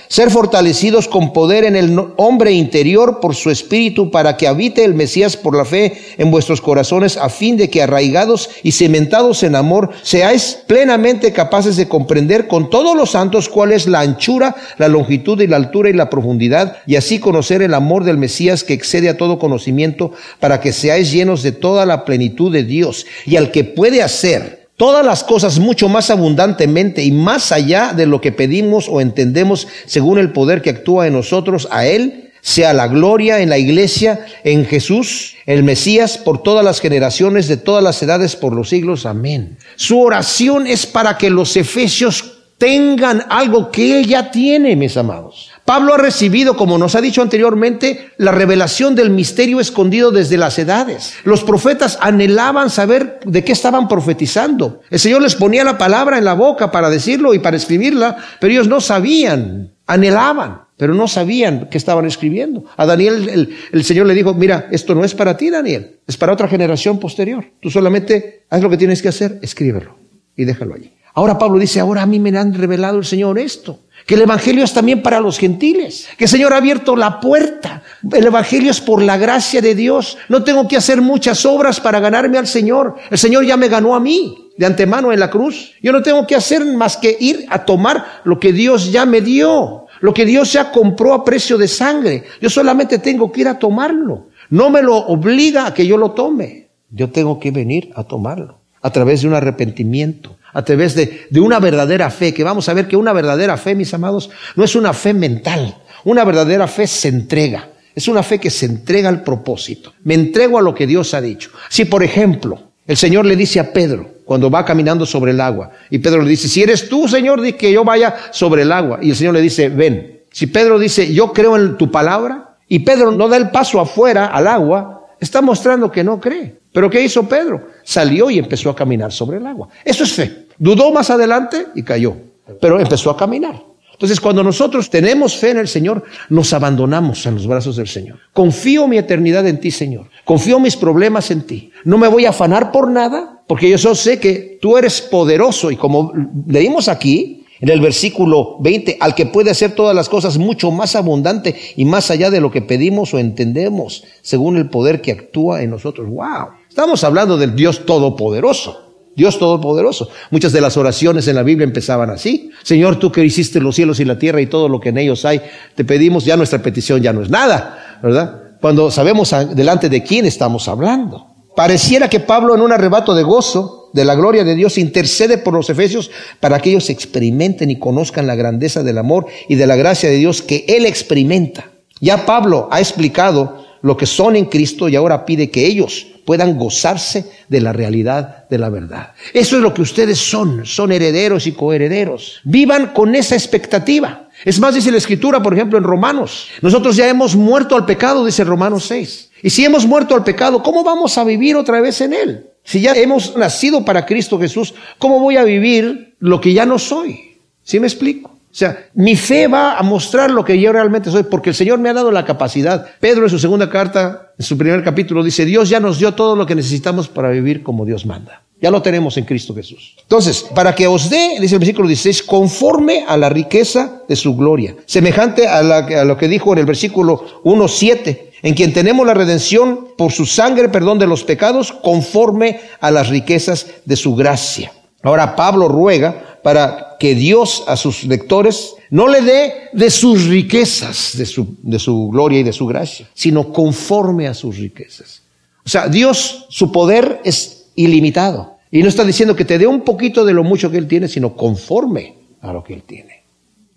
[0.09, 4.95] ser fortalecidos con poder en el hombre interior por su espíritu para que habite el
[4.95, 9.55] Mesías por la fe en vuestros corazones a fin de que arraigados y cementados en
[9.55, 14.89] amor seáis plenamente capaces de comprender con todos los santos cuál es la anchura, la
[14.89, 18.75] longitud y la altura y la profundidad y así conocer el amor del Mesías que
[18.75, 23.07] excede a todo conocimiento para que seáis llenos de toda la plenitud de Dios.
[23.27, 28.07] Y al que puede hacer todas las cosas mucho más abundantemente y más allá de
[28.07, 32.73] lo que pedimos o entendemos según el poder que actúa en nosotros, a Él sea
[32.73, 37.83] la gloria en la iglesia, en Jesús, el Mesías, por todas las generaciones, de todas
[37.83, 39.05] las edades, por los siglos.
[39.05, 39.59] Amén.
[39.75, 45.51] Su oración es para que los efesios tengan algo que Él ya tiene, mis amados.
[45.69, 50.59] Pablo ha recibido, como nos ha dicho anteriormente, la revelación del misterio escondido desde las
[50.59, 51.13] edades.
[51.25, 54.81] Los profetas anhelaban saber de qué estaban profetizando.
[54.89, 58.51] El Señor les ponía la palabra en la boca para decirlo y para escribirla, pero
[58.51, 62.65] ellos no sabían anhelaban, pero no sabían qué estaban escribiendo.
[62.79, 66.17] A Daniel el, el, Señor le dijo, mira, esto no es para ti, Daniel, es
[66.17, 67.45] para otra generación posterior.
[67.61, 69.99] Tú solamente haz lo que tienes que hacer, escríbelo
[70.35, 70.95] y déjalo allí.
[71.19, 74.65] Ahora Pablo dice, ahora a mí me han revelado el Señor esto, que el Evangelio
[74.65, 77.83] es también para los gentiles, que el Señor ha abierto la puerta.
[78.11, 80.17] El Evangelio es por la gracia de Dios.
[80.31, 82.97] No tengo que hacer muchas obras para ganarme al Señor.
[83.11, 85.75] El Señor ya me ganó a mí de antemano en la cruz.
[85.83, 89.21] Yo no tengo que hacer más que ir a tomar lo que Dios ya me
[89.21, 92.25] dio, lo que Dios ya compró a precio de sangre.
[92.41, 94.29] Yo solamente tengo que ir a tomarlo.
[94.49, 96.69] No me lo obliga a que yo lo tome.
[96.91, 101.41] Yo tengo que venir a tomarlo a través de un arrepentimiento a través de, de,
[101.41, 104.75] una verdadera fe, que vamos a ver que una verdadera fe, mis amados, no es
[104.75, 109.23] una fe mental, una verdadera fe se entrega, es una fe que se entrega al
[109.23, 111.51] propósito, me entrego a lo que Dios ha dicho.
[111.69, 115.71] Si por ejemplo el Señor le dice a Pedro, cuando va caminando sobre el agua,
[115.91, 118.99] y Pedro le dice, si eres tú, Señor, di que yo vaya sobre el agua,
[119.03, 120.23] y el Señor le dice, ven.
[120.31, 124.27] Si Pedro dice, yo creo en tu palabra, y Pedro no da el paso afuera
[124.27, 126.57] al agua, está mostrando que no cree.
[126.73, 127.69] Pero ¿qué hizo Pedro?
[127.83, 129.69] Salió y empezó a caminar sobre el agua.
[129.85, 130.47] Eso es fe.
[130.59, 132.17] Dudó más adelante y cayó,
[132.61, 133.69] pero empezó a caminar.
[133.99, 138.19] Entonces, cuando nosotros tenemos fe en el Señor, nos abandonamos en los brazos del Señor.
[138.33, 140.07] Confío mi eternidad en ti, Señor.
[140.25, 141.73] Confío mis problemas en ti.
[141.83, 145.73] No me voy a afanar por nada, porque yo sé que tú eres poderoso.
[145.73, 146.13] Y como
[146.47, 150.95] leímos aquí, en el versículo 20, al que puede hacer todas las cosas mucho más
[150.97, 155.63] abundante y más allá de lo que pedimos o entendemos, según el poder que actúa
[155.63, 156.09] en nosotros.
[156.09, 156.49] ¡Wow!
[156.69, 158.89] Estamos hablando del Dios Todopoderoso.
[159.17, 160.09] Dios Todopoderoso.
[160.31, 162.51] Muchas de las oraciones en la Biblia empezaban así.
[162.63, 165.25] Señor, tú que hiciste los cielos y la tierra y todo lo que en ellos
[165.25, 165.41] hay,
[165.75, 168.43] te pedimos, ya nuestra petición ya no es nada, ¿verdad?
[168.61, 171.27] Cuando sabemos delante de quién estamos hablando.
[171.57, 175.55] Pareciera que Pablo en un arrebato de gozo de la gloria de Dios intercede por
[175.55, 179.77] los efesios para que ellos experimenten y conozcan la grandeza del amor y de la
[179.77, 181.71] gracia de Dios que él experimenta.
[182.01, 186.59] Ya Pablo ha explicado lo que son en Cristo y ahora pide que ellos puedan
[186.59, 189.13] gozarse de la realidad de la verdad.
[189.33, 192.41] Eso es lo que ustedes son, son herederos y coherederos.
[192.45, 194.29] Vivan con esa expectativa.
[194.45, 198.27] Es más, dice la escritura, por ejemplo, en Romanos, nosotros ya hemos muerto al pecado,
[198.27, 199.31] dice Romanos 6.
[199.43, 202.47] Y si hemos muerto al pecado, ¿cómo vamos a vivir otra vez en él?
[202.69, 206.79] Si ya hemos nacido para Cristo Jesús, ¿cómo voy a vivir lo que ya no
[206.79, 207.39] soy?
[207.63, 208.29] ¿Sí me explico?
[208.29, 211.79] O sea, mi fe va a mostrar lo que yo realmente soy, porque el Señor
[211.79, 212.87] me ha dado la capacidad.
[213.01, 216.37] Pedro en su segunda carta, en su primer capítulo, dice, Dios ya nos dio todo
[216.37, 218.43] lo que necesitamos para vivir como Dios manda.
[218.61, 219.97] Ya lo tenemos en Cristo Jesús.
[220.03, 224.37] Entonces, para que os dé, dice el versículo 16, conforme a la riqueza de su
[224.37, 229.15] gloria, semejante a, a lo que dijo en el versículo 1.7, en quien tenemos la
[229.15, 234.73] redención por su sangre, perdón de los pecados, conforme a las riquezas de su gracia.
[235.03, 241.17] Ahora Pablo ruega para que Dios a sus lectores no le dé de sus riquezas,
[241.17, 245.23] de su, de su gloria y de su gracia, sino conforme a sus riquezas.
[245.65, 248.57] O sea, Dios, su poder es ilimitado.
[248.71, 251.09] Y no está diciendo que te dé un poquito de lo mucho que Él tiene,
[251.09, 253.25] sino conforme a lo que Él tiene.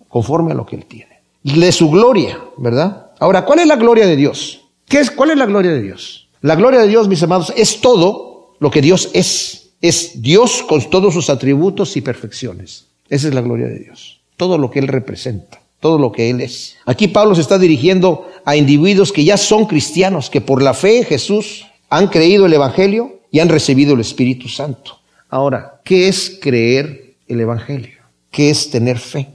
[0.07, 1.21] Conforme a lo que Él tiene.
[1.43, 3.10] De su gloria, ¿verdad?
[3.21, 4.65] Ahora, ¿cuál es la gloria de Dios?
[4.89, 6.27] ¿Qué es, ¿Cuál es la gloria de Dios?
[6.41, 10.89] La gloria de Dios, mis amados, es todo lo que Dios es es Dios con
[10.89, 12.85] todos sus atributos y perfecciones.
[13.09, 14.21] Esa es la gloria de Dios.
[14.37, 16.77] Todo lo que Él representa, todo lo que Él es.
[16.85, 20.99] Aquí Pablo se está dirigiendo a individuos que ya son cristianos, que por la fe
[20.99, 24.99] en Jesús han creído el Evangelio y han recibido el Espíritu Santo.
[25.29, 27.99] Ahora, ¿qué es creer el Evangelio?
[28.29, 29.27] ¿Qué es tener fe?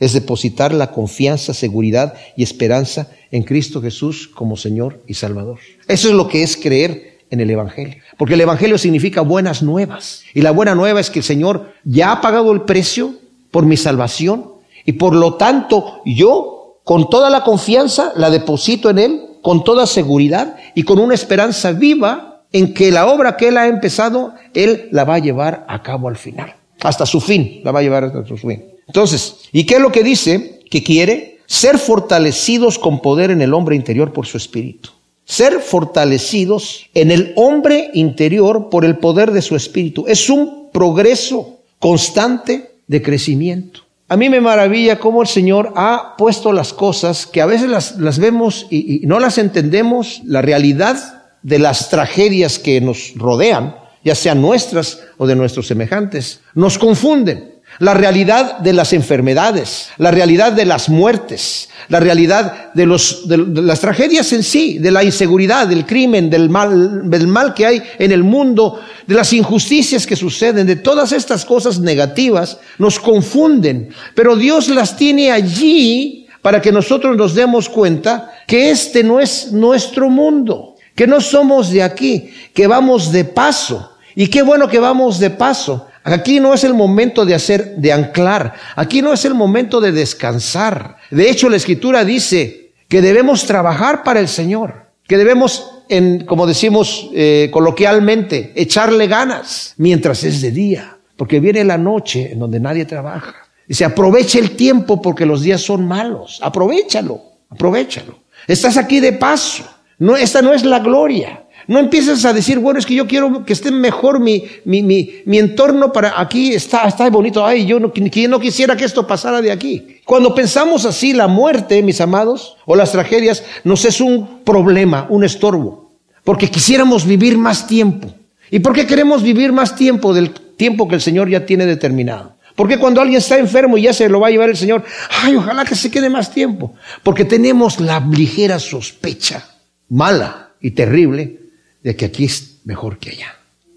[0.00, 5.58] Es depositar la confianza, seguridad y esperanza en Cristo Jesús como Señor y Salvador.
[5.86, 7.96] Eso es lo que es creer en el Evangelio.
[8.18, 10.24] Porque el Evangelio significa buenas nuevas.
[10.34, 13.14] Y la buena nueva es que el Señor ya ha pagado el precio
[13.50, 14.46] por mi salvación.
[14.84, 19.86] Y por lo tanto yo, con toda la confianza, la deposito en Él, con toda
[19.86, 24.88] seguridad y con una esperanza viva en que la obra que Él ha empezado, Él
[24.90, 26.54] la va a llevar a cabo al final.
[26.80, 28.64] Hasta su fin, la va a llevar hasta su fin.
[28.90, 30.60] Entonces, ¿y qué es lo que dice?
[30.68, 34.90] Que quiere ser fortalecidos con poder en el hombre interior por su espíritu
[35.30, 40.04] ser fortalecidos en el hombre interior por el poder de su espíritu.
[40.08, 43.82] Es un progreso constante de crecimiento.
[44.08, 48.18] A mí me maravilla cómo el Señor ha puesto las cosas que a veces las,
[48.18, 54.16] vemos y, y no las entendemos, la realidad de las tragedias que nos rodean, ya
[54.16, 60.52] sean nuestras o de nuestros semejantes, nos confunden la realidad de las enfermedades, la realidad
[60.52, 65.66] de las muertes, la realidad de, los, de, las tragedias en sí, de la inseguridad,
[65.66, 70.14] del crimen, del mal, del mal que hay en el mundo, de las injusticias que
[70.14, 73.88] suceden, de todas estas cosas negativas, nos confunden.
[74.14, 79.52] Pero Dios las tiene allí para que nosotros nos demos cuenta que este no es
[79.52, 83.96] nuestro mundo, que no somos de aquí, que vamos de paso.
[84.14, 85.86] Y qué bueno que vamos de paso.
[86.04, 88.54] Aquí no es el momento de hacer, de anclar.
[88.76, 90.96] Aquí no es el momento de descansar.
[91.10, 96.46] De hecho, la escritura dice que debemos trabajar para el Señor, que debemos, en, como
[96.46, 102.60] decimos eh, coloquialmente, echarle ganas mientras es de día, porque viene la noche en donde
[102.60, 103.34] nadie trabaja.
[103.68, 106.40] Dice, aproveche el tiempo porque los días son malos.
[106.42, 108.18] Aprovechalo, aprovechalo.
[108.48, 109.64] Estás aquí de paso.
[109.98, 111.44] No, esta no es la gloria.
[111.66, 115.22] No empieces a decir, bueno, es que yo quiero que esté mejor mi, mi, mi,
[115.24, 117.92] mi entorno para aquí, está, está bonito, ay, yo no,
[118.28, 120.00] no quisiera que esto pasara de aquí.
[120.04, 125.24] Cuando pensamos así, la muerte, mis amados, o las tragedias, nos es un problema, un
[125.24, 125.92] estorbo,
[126.24, 128.08] porque quisiéramos vivir más tiempo.
[128.50, 132.36] ¿Y por qué queremos vivir más tiempo del tiempo que el Señor ya tiene determinado?
[132.56, 134.84] Porque cuando alguien está enfermo y ya se lo va a llevar el Señor,
[135.22, 136.74] ay, ojalá que se quede más tiempo.
[137.02, 139.48] Porque tenemos la ligera sospecha,
[139.88, 141.39] mala y terrible,
[141.82, 143.34] de que aquí es mejor que allá.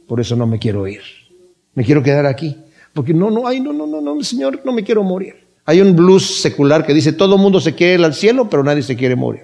[0.07, 1.01] Por eso no me quiero ir.
[1.73, 2.57] Me quiero quedar aquí.
[2.93, 5.35] Porque no, no, ay, no, no, no, no, Señor, no me quiero morir.
[5.65, 8.63] Hay un blues secular que dice, todo el mundo se quiere ir al cielo, pero
[8.63, 9.43] nadie se quiere morir.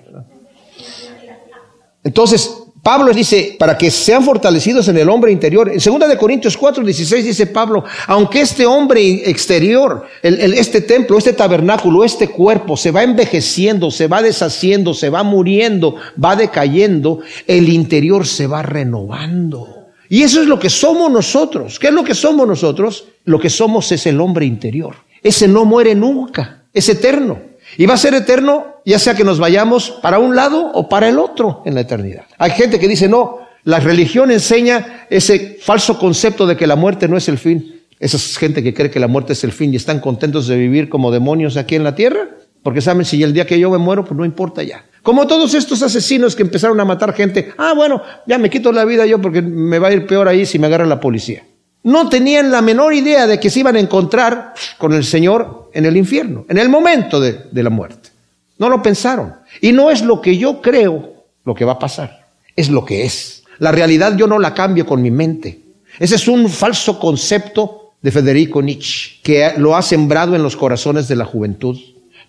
[2.03, 5.69] Entonces, Pablo dice, para que sean fortalecidos en el hombre interior.
[5.69, 11.33] En 2 de Corintios 4, 16 dice Pablo, aunque este hombre exterior, este templo, este
[11.33, 17.69] tabernáculo, este cuerpo se va envejeciendo, se va deshaciendo, se va muriendo, va decayendo, el
[17.69, 19.67] interior se va renovando.
[20.09, 21.77] Y eso es lo que somos nosotros.
[21.77, 23.05] ¿Qué es lo que somos nosotros?
[23.23, 24.95] Lo que somos es el hombre interior.
[25.21, 27.48] Ese no muere nunca, es eterno.
[27.77, 31.09] Y va a ser eterno, ya sea que nos vayamos para un lado o para
[31.09, 32.25] el otro en la eternidad.
[32.37, 37.07] Hay gente que dice, no, la religión enseña ese falso concepto de que la muerte
[37.07, 37.81] no es el fin.
[37.99, 40.57] Esa es gente que cree que la muerte es el fin y están contentos de
[40.57, 42.29] vivir como demonios aquí en la tierra,
[42.63, 44.85] porque saben si el día que yo me muero, pues no importa ya.
[45.03, 48.85] Como todos estos asesinos que empezaron a matar gente, ah, bueno, ya me quito la
[48.85, 51.43] vida yo porque me va a ir peor ahí si me agarra la policía
[51.83, 55.85] no tenían la menor idea de que se iban a encontrar con el Señor en
[55.85, 58.09] el infierno, en el momento de, la muerte.
[58.57, 59.35] No lo pensaron.
[59.61, 61.13] Y no es lo que yo creo
[61.45, 63.43] lo que va a pasar, es lo que es.
[63.59, 65.61] La realidad yo no la cambio con mi mente.
[65.99, 71.07] Ese es un falso concepto de Federico Nietzsche, que lo ha sembrado en los corazones
[71.07, 71.77] de la juventud.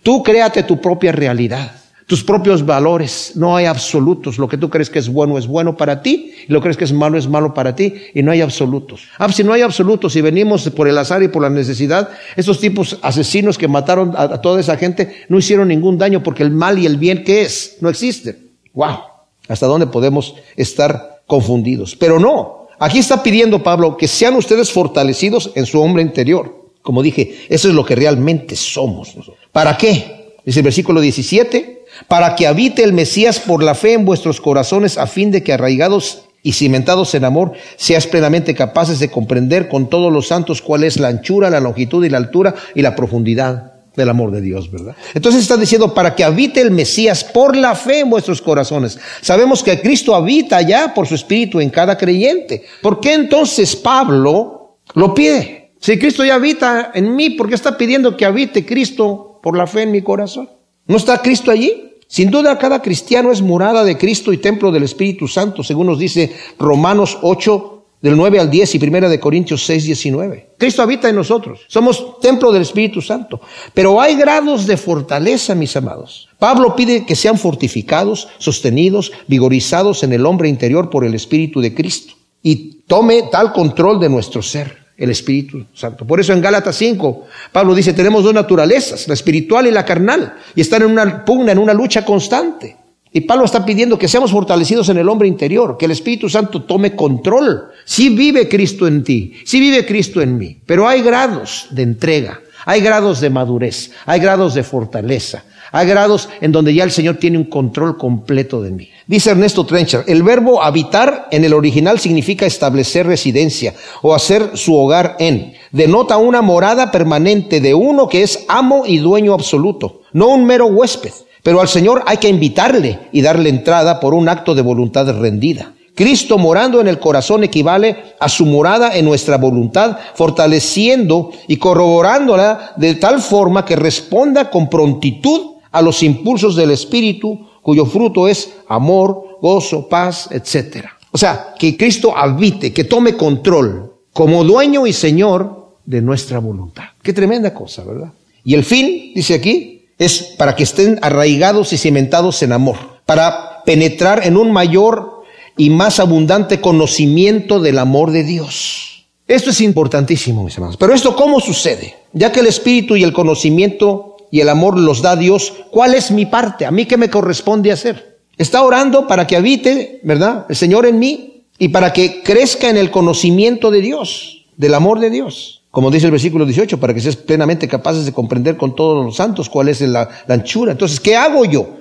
[0.02, 1.79] Tú créate tu propia realidad
[2.10, 3.34] tus propios valores.
[3.36, 4.36] No hay absolutos.
[4.36, 6.76] Lo que tú crees que es bueno es bueno para ti y lo que crees
[6.76, 9.02] que es malo es malo para ti y no hay absolutos.
[9.16, 12.58] Ah, si no hay absolutos y venimos por el azar y por la necesidad, esos
[12.58, 16.80] tipos asesinos que mataron a, toda esa gente no hicieron ningún daño porque el mal
[16.80, 18.50] y el bien que es no existen.
[18.74, 18.98] Wow.
[19.46, 21.94] ¿Hasta dónde podemos estar confundidos?
[21.94, 22.66] Pero no.
[22.80, 26.72] Aquí está pidiendo Pablo que sean ustedes fortalecidos en su hombre interior.
[26.82, 29.14] Como dije, eso es lo que realmente somos.
[29.52, 30.34] ¿Para qué?
[30.44, 34.98] Dice el versículo 17 para que habite el Mesías por la fe en vuestros corazones,
[34.98, 39.88] a fin de que arraigados y cimentados en amor, seas plenamente capaces de comprender con
[39.88, 43.74] todos los santos cuál es la anchura, la longitud y la altura y la profundidad
[43.96, 44.96] del amor de Dios, ¿verdad?
[45.14, 48.98] Entonces está diciendo, para que habite el Mesías por la fe en vuestros corazones.
[49.20, 52.64] Sabemos que Cristo habita ya por su Espíritu en cada creyente.
[52.82, 55.72] ¿Por qué entonces Pablo lo pide?
[55.80, 59.66] Si Cristo ya habita en mí, ¿por qué está pidiendo que habite Cristo por la
[59.66, 60.48] fe en mi corazón?
[60.86, 61.89] ¿No está Cristo allí?
[62.10, 66.00] Sin duda, cada cristiano es morada de Cristo y templo del Espíritu Santo, según nos
[66.00, 70.54] dice Romanos 8, del 9 al 10 y 1 de Corintios 6, 19.
[70.58, 71.60] Cristo habita en nosotros.
[71.68, 73.40] Somos templo del Espíritu Santo.
[73.74, 76.28] Pero hay grados de fortaleza, mis amados.
[76.40, 81.74] Pablo pide que sean fortificados, sostenidos, vigorizados en el hombre interior por el Espíritu de
[81.74, 82.14] Cristo.
[82.42, 86.06] Y tome tal control de nuestro ser el Espíritu Santo.
[86.06, 90.34] Por eso en Gálatas 5, Pablo dice, tenemos dos naturalezas, la espiritual y la carnal,
[90.54, 92.76] y están en una pugna, en una lucha constante.
[93.10, 96.62] Y Pablo está pidiendo que seamos fortalecidos en el hombre interior, que el Espíritu Santo
[96.62, 97.70] tome control.
[97.86, 102.40] Si vive Cristo en ti, si vive Cristo en mí, pero hay grados de entrega,
[102.66, 107.16] hay grados de madurez, hay grados de fortaleza, hay grados en donde ya el Señor
[107.16, 108.88] tiene un control completo de mí.
[109.06, 114.76] Dice Ernesto Trencher, el verbo habitar en el original significa establecer residencia o hacer su
[114.76, 115.54] hogar en.
[115.72, 120.66] Denota una morada permanente de uno que es amo y dueño absoluto, no un mero
[120.66, 121.12] huésped.
[121.42, 125.72] Pero al Señor hay que invitarle y darle entrada por un acto de voluntad rendida.
[125.94, 132.72] Cristo morando en el corazón equivale a su morada en nuestra voluntad, fortaleciendo y corroborándola
[132.76, 138.54] de tal forma que responda con prontitud a los impulsos del Espíritu, cuyo fruto es
[138.68, 140.86] amor, gozo, paz, etc.
[141.12, 146.84] O sea, que Cristo habite, que tome control como dueño y Señor de nuestra voluntad.
[147.02, 148.12] Qué tremenda cosa, ¿verdad?
[148.44, 153.62] Y el fin, dice aquí, es para que estén arraigados y cimentados en amor, para
[153.64, 155.22] penetrar en un mayor
[155.56, 159.06] y más abundante conocimiento del amor de Dios.
[159.28, 160.76] Esto es importantísimo, mis hermanos.
[160.76, 161.94] Pero esto cómo sucede?
[162.12, 166.10] Ya que el espíritu y el conocimiento y el amor los da Dios, ¿cuál es
[166.10, 166.66] mi parte?
[166.66, 168.18] ¿A mí qué me corresponde hacer?
[168.36, 170.46] Está orando para que habite, ¿verdad?
[170.48, 174.98] El Señor en mí y para que crezca en el conocimiento de Dios, del amor
[175.00, 175.62] de Dios.
[175.70, 179.16] Como dice el versículo 18, para que seas plenamente capaces de comprender con todos los
[179.16, 180.72] santos cuál es la, anchura.
[180.72, 181.76] Entonces, ¿qué hago yo?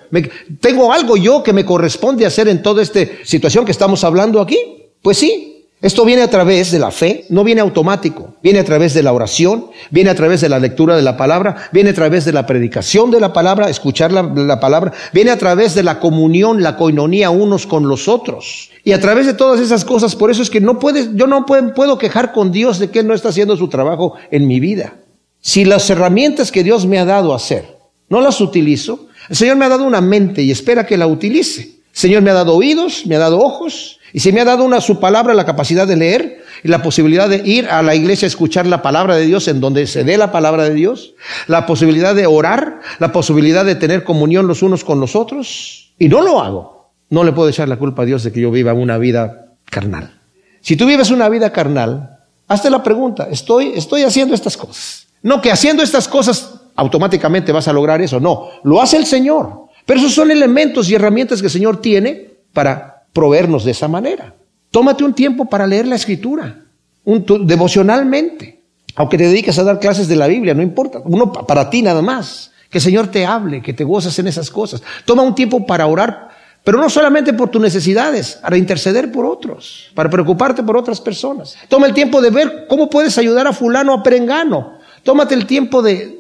[0.60, 4.58] ¿Tengo algo yo que me corresponde hacer en toda esta situación que estamos hablando aquí?
[5.02, 8.94] Pues sí, esto viene a través de la fe, no viene automático, viene a través
[8.94, 12.26] de la oración, viene a través de la lectura de la palabra, viene a través
[12.26, 16.62] de la predicación de la palabra, escuchar la, palabra, viene a través de la comunión,
[16.62, 18.72] la coinonía unos con los otros.
[18.84, 21.46] Y a través de todas esas cosas, por eso es que no puedes, yo no
[21.46, 24.60] puedo, puedo quejar con Dios de que Él no está haciendo su trabajo en mi
[24.60, 24.96] vida.
[25.40, 27.78] Si las herramientas que Dios me ha dado a hacer
[28.10, 31.79] no las utilizo, el Señor me ha dado una mente y espera que la utilice.
[32.00, 34.80] Señor me ha dado oídos, me ha dado ojos, y se me ha dado una
[34.80, 38.30] su palabra la capacidad de leer y la posibilidad de ir a la iglesia a
[38.30, 41.14] escuchar la palabra de Dios en donde se dé la palabra de Dios,
[41.48, 45.92] la posibilidad de orar, la posibilidad de tener comunión los unos con los otros.
[46.00, 46.90] Y no lo hago.
[47.10, 50.22] No le puedo echar la culpa a Dios de que yo viva una vida carnal.
[50.62, 55.08] Si tú vives una vida carnal, hazte la pregunta, ¿estoy, estoy haciendo estas cosas?
[55.22, 59.68] No que haciendo estas cosas automáticamente vas a lograr eso, no, lo hace el Señor.
[59.90, 64.36] Pero esos son elementos y herramientas que el Señor tiene para proveernos de esa manera.
[64.70, 66.64] Tómate un tiempo para leer la escritura,
[67.06, 68.62] un, devocionalmente.
[68.94, 71.02] Aunque te dediques a dar clases de la Biblia, no importa.
[71.06, 72.52] Uno para ti nada más.
[72.70, 74.84] Que el Señor te hable, que te gozas en esas cosas.
[75.06, 76.30] Toma un tiempo para orar,
[76.64, 81.58] pero no solamente por tus necesidades, para interceder por otros, para preocuparte por otras personas.
[81.68, 84.78] Toma el tiempo de ver cómo puedes ayudar a fulano a perengano.
[85.02, 86.16] Tómate el tiempo de,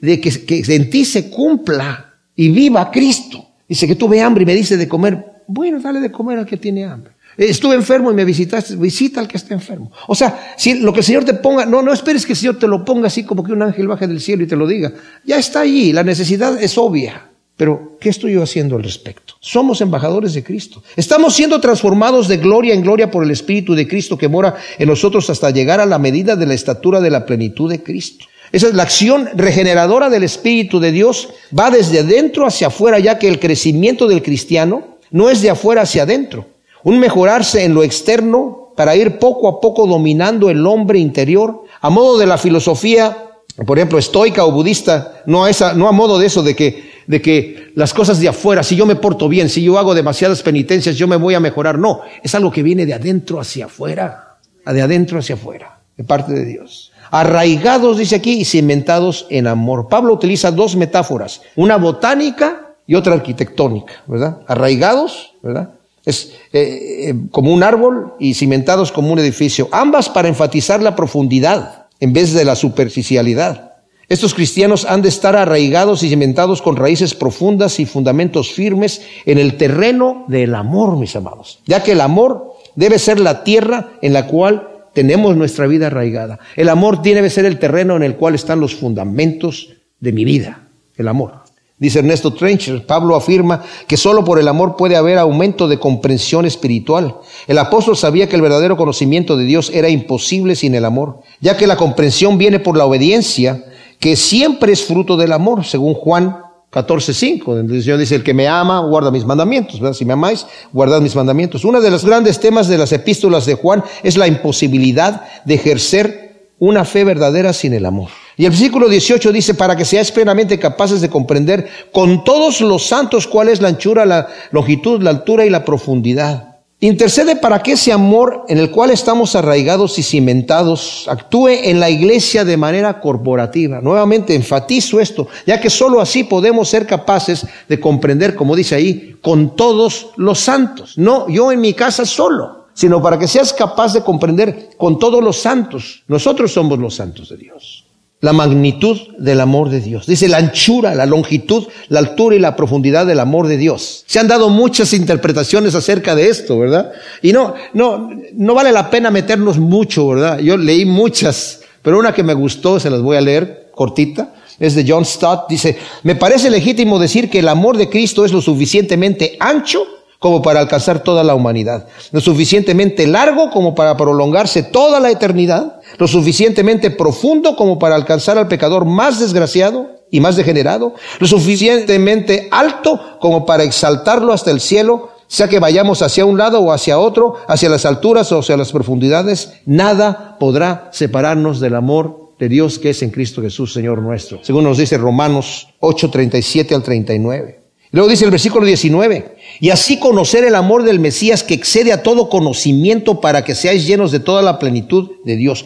[0.00, 2.09] de, que, que en ti se cumpla
[2.40, 3.44] y viva Cristo.
[3.68, 6.56] Dice que tuve hambre y me dice de comer bueno, dale de comer al que
[6.56, 7.12] tiene hambre.
[7.36, 9.90] Estuve enfermo y me visitaste, visita al que está enfermo.
[10.06, 12.58] O sea, si lo que el Señor te ponga, no, no esperes que el Señor
[12.58, 14.92] te lo ponga así como que un ángel baje del cielo y te lo diga.
[15.24, 17.26] Ya está allí, la necesidad es obvia.
[17.56, 19.34] Pero, ¿qué estoy yo haciendo al respecto?
[19.40, 20.82] Somos embajadores de Cristo.
[20.96, 24.88] Estamos siendo transformados de gloria en gloria por el Espíritu de Cristo que mora en
[24.88, 28.24] nosotros hasta llegar a la medida de la estatura de la plenitud de Cristo.
[28.52, 31.28] Esa es la acción regeneradora del Espíritu de Dios.
[31.56, 35.82] Va desde adentro hacia afuera, ya que el crecimiento del cristiano no es de afuera
[35.82, 36.46] hacia adentro.
[36.82, 41.90] Un mejorarse en lo externo para ir poco a poco dominando el hombre interior, a
[41.90, 43.30] modo de la filosofía,
[43.66, 46.90] por ejemplo, estoica o budista, no a, esa, no a modo de eso, de que,
[47.06, 50.42] de que las cosas de afuera, si yo me porto bien, si yo hago demasiadas
[50.42, 51.78] penitencias, yo me voy a mejorar.
[51.78, 56.32] No, es algo que viene de adentro hacia afuera, de adentro hacia afuera, de parte
[56.32, 56.89] de Dios.
[57.10, 59.88] Arraigados, dice aquí, y cimentados en amor.
[59.88, 64.38] Pablo utiliza dos metáforas, una botánica y otra arquitectónica, ¿verdad?
[64.46, 65.70] Arraigados, ¿verdad?
[66.04, 69.68] Es eh, eh, como un árbol y cimentados como un edificio.
[69.70, 73.70] Ambas para enfatizar la profundidad en vez de la superficialidad.
[74.08, 79.38] Estos cristianos han de estar arraigados y cimentados con raíces profundas y fundamentos firmes en
[79.38, 81.60] el terreno del amor, mis amados.
[81.66, 86.38] Ya que el amor debe ser la tierra en la cual tenemos nuestra vida arraigada.
[86.56, 89.70] El amor tiene que ser el terreno en el cual están los fundamentos
[90.00, 90.68] de mi vida.
[90.96, 91.40] El amor.
[91.78, 96.44] Dice Ernesto Trencher, Pablo afirma que solo por el amor puede haber aumento de comprensión
[96.44, 97.16] espiritual.
[97.46, 101.56] El apóstol sabía que el verdadero conocimiento de Dios era imposible sin el amor, ya
[101.56, 103.64] que la comprensión viene por la obediencia,
[103.98, 106.36] que siempre es fruto del amor, según Juan
[106.72, 110.46] 14.5, donde el Señor dice, el que me ama, guarda mis mandamientos, Si me amáis,
[110.72, 111.64] guardad mis mandamientos.
[111.64, 116.30] Uno de los grandes temas de las epístolas de Juan es la imposibilidad de ejercer
[116.60, 118.10] una fe verdadera sin el amor.
[118.36, 122.86] Y el versículo 18 dice, para que seáis plenamente capaces de comprender con todos los
[122.86, 126.49] santos cuál es la anchura, la longitud, la altura y la profundidad.
[126.82, 131.90] Intercede para que ese amor en el cual estamos arraigados y cimentados actúe en la
[131.90, 133.82] iglesia de manera corporativa.
[133.82, 139.16] Nuevamente enfatizo esto, ya que sólo así podemos ser capaces de comprender, como dice ahí,
[139.20, 140.96] con todos los santos.
[140.96, 145.22] No yo en mi casa solo, sino para que seas capaz de comprender con todos
[145.22, 146.02] los santos.
[146.08, 147.79] Nosotros somos los santos de Dios
[148.20, 150.06] la magnitud del amor de Dios.
[150.06, 154.04] Dice la anchura, la longitud, la altura y la profundidad del amor de Dios.
[154.06, 156.92] Se han dado muchas interpretaciones acerca de esto, ¿verdad?
[157.22, 160.38] Y no, no, no vale la pena meternos mucho, ¿verdad?
[160.38, 164.74] Yo leí muchas, pero una que me gustó, se las voy a leer, cortita, es
[164.74, 165.48] de John Stott.
[165.48, 169.86] Dice, me parece legítimo decir que el amor de Cristo es lo suficientemente ancho
[170.20, 175.80] como para alcanzar toda la humanidad, lo suficientemente largo como para prolongarse toda la eternidad,
[175.98, 182.48] lo suficientemente profundo como para alcanzar al pecador más desgraciado y más degenerado, lo suficientemente
[182.50, 186.98] alto como para exaltarlo hasta el cielo, sea que vayamos hacia un lado o hacia
[186.98, 192.78] otro, hacia las alturas o hacia las profundidades, nada podrá separarnos del amor de Dios
[192.78, 194.40] que es en Cristo Jesús, Señor nuestro.
[194.42, 197.59] Según nos dice Romanos 8, 37 al 39.
[197.92, 202.04] Luego dice el versículo 19, y así conocer el amor del Mesías que excede a
[202.04, 205.64] todo conocimiento para que seáis llenos de toda la plenitud de Dios.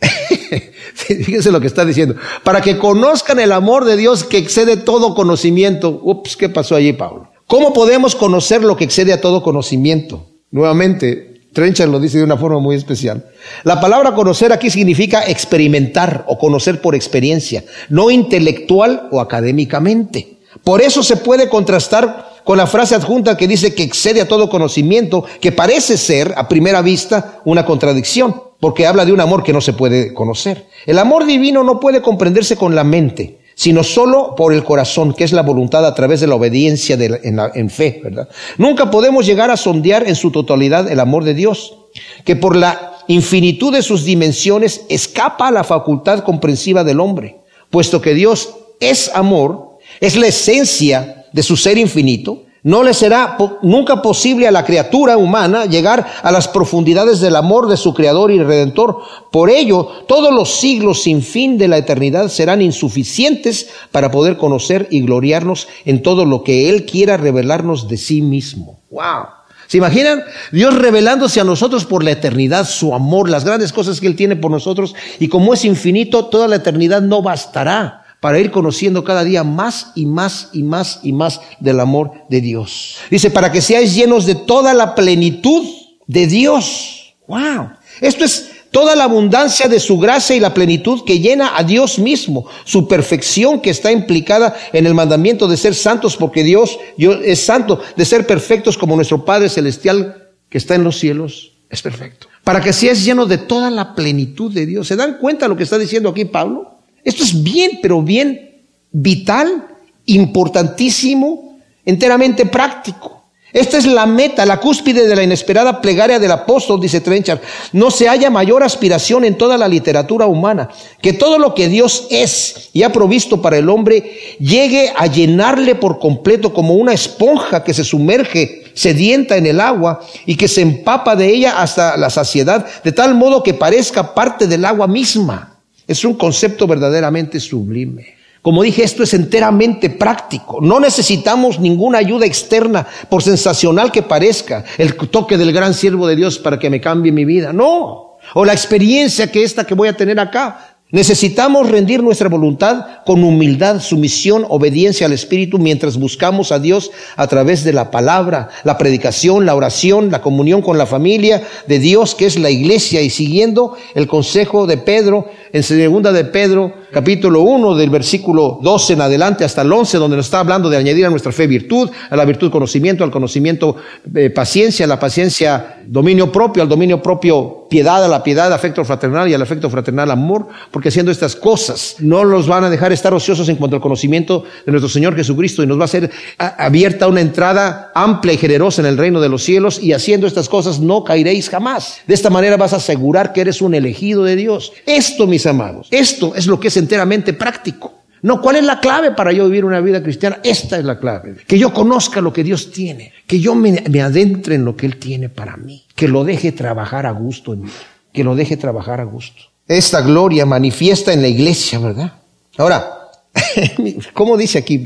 [0.94, 2.16] Fíjense lo que está diciendo.
[2.42, 6.00] Para que conozcan el amor de Dios que excede todo conocimiento.
[6.02, 7.30] Ups, ¿qué pasó allí, Pablo?
[7.46, 10.26] ¿Cómo podemos conocer lo que excede a todo conocimiento?
[10.50, 13.26] Nuevamente, Trenchard lo dice de una forma muy especial.
[13.62, 20.33] La palabra conocer aquí significa experimentar o conocer por experiencia, no intelectual o académicamente.
[20.62, 24.50] Por eso se puede contrastar con la frase adjunta que dice que excede a todo
[24.50, 29.52] conocimiento, que parece ser a primera vista una contradicción, porque habla de un amor que
[29.52, 30.68] no se puede conocer.
[30.86, 35.24] El amor divino no puede comprenderse con la mente, sino solo por el corazón, que
[35.24, 38.28] es la voluntad a través de la obediencia en, en fe, ¿verdad?
[38.58, 41.78] Nunca podemos llegar a sondear en su totalidad el amor de Dios,
[42.24, 47.38] que por la infinitud de sus dimensiones escapa a la facultad comprensiva del hombre,
[47.70, 53.36] puesto que Dios es amor, es la esencia de su ser infinito, no le será
[53.60, 58.30] nunca posible a la criatura humana llegar a las profundidades del amor de su Creador
[58.30, 59.02] y Redentor.
[59.30, 64.88] Por ello, todos los siglos sin fin de la eternidad serán insuficientes para poder conocer
[64.90, 68.80] y gloriarnos en todo lo que Él quiera revelarnos de sí mismo.
[68.90, 69.26] ¡Wow!
[69.66, 70.22] ¿Se imaginan?
[70.50, 74.36] Dios revelándose a nosotros por la eternidad, su amor, las grandes cosas que Él tiene
[74.36, 74.94] por nosotros.
[75.18, 79.92] Y como es infinito, toda la eternidad no bastará para ir conociendo cada día más
[79.94, 82.96] y más y más y más del amor de Dios.
[83.10, 85.62] Dice, para que seáis llenos de toda la plenitud
[86.06, 87.16] de Dios.
[87.28, 87.72] Wow.
[88.00, 91.98] Esto es toda la abundancia de su gracia y la plenitud que llena a Dios
[91.98, 97.44] mismo, su perfección que está implicada en el mandamiento de ser santos, porque Dios, es
[97.44, 102.28] santo, de ser perfectos como nuestro Padre Celestial que está en los cielos, es perfecto.
[102.42, 104.88] Para que seas lleno de toda la plenitud de Dios.
[104.88, 106.73] ¿Se dan cuenta lo que está diciendo aquí Pablo?
[107.04, 109.66] Esto es bien, pero bien vital,
[110.06, 113.24] importantísimo, enteramente práctico.
[113.54, 117.38] Esta es la meta, la cúspide de la inesperada plegaria del apóstol, dice Trenchard.
[117.72, 122.08] No se haya mayor aspiración en toda la literatura humana, que todo lo que Dios
[122.10, 127.62] es y ha provisto para el hombre llegue a llenarle por completo como una esponja
[127.62, 132.10] que se sumerge sedienta en el agua y que se empapa de ella hasta la
[132.10, 135.53] saciedad, de tal modo que parezca parte del agua misma.
[135.86, 138.14] Es un concepto verdaderamente sublime.
[138.44, 140.60] Como dije, esto es enteramente práctico.
[140.60, 146.14] No necesitamos ninguna ayuda externa, por sensacional que parezca, el toque del gran siervo de
[146.14, 147.54] Dios para que me cambie mi vida.
[147.54, 148.18] No.
[148.34, 150.73] O la experiencia que esta que voy a tener acá.
[150.94, 157.26] Necesitamos rendir nuestra voluntad con humildad, sumisión, obediencia al Espíritu mientras buscamos a Dios a
[157.26, 162.14] través de la palabra, la predicación, la oración, la comunión con la familia de Dios
[162.14, 163.02] que es la iglesia.
[163.02, 168.92] Y siguiendo el consejo de Pedro en segunda de Pedro capítulo 1 del versículo 12
[168.92, 171.90] en adelante hasta el 11 donde nos está hablando de añadir a nuestra fe virtud,
[172.08, 173.74] a la virtud conocimiento, al conocimiento
[174.14, 178.84] eh, paciencia, a la paciencia dominio propio, al dominio propio piedad, a la piedad afecto
[178.84, 182.92] fraternal y al afecto fraternal amor, porque haciendo estas cosas no los van a dejar
[182.92, 186.10] estar ociosos en cuanto al conocimiento de nuestro Señor Jesucristo y nos va a ser
[186.38, 190.48] abierta una entrada amplia y generosa en el reino de los cielos y haciendo estas
[190.48, 191.98] cosas no caeréis jamás.
[192.06, 194.72] De esta manera vas a asegurar que eres un elegido de Dios.
[194.86, 198.04] Esto, mis amados, esto es lo que es enteramente práctico.
[198.22, 200.38] No, ¿cuál es la clave para yo vivir una vida cristiana?
[200.42, 201.36] Esta es la clave.
[201.46, 204.86] Que yo conozca lo que Dios tiene, que yo me, me, adentre en lo que
[204.86, 207.70] Él tiene para mí, que lo deje trabajar a gusto en mí,
[208.12, 209.42] que lo deje trabajar a gusto.
[209.68, 212.12] Esta gloria manifiesta en la iglesia, ¿verdad?
[212.56, 213.03] Ahora,
[214.14, 214.80] ¿Cómo dice aquí?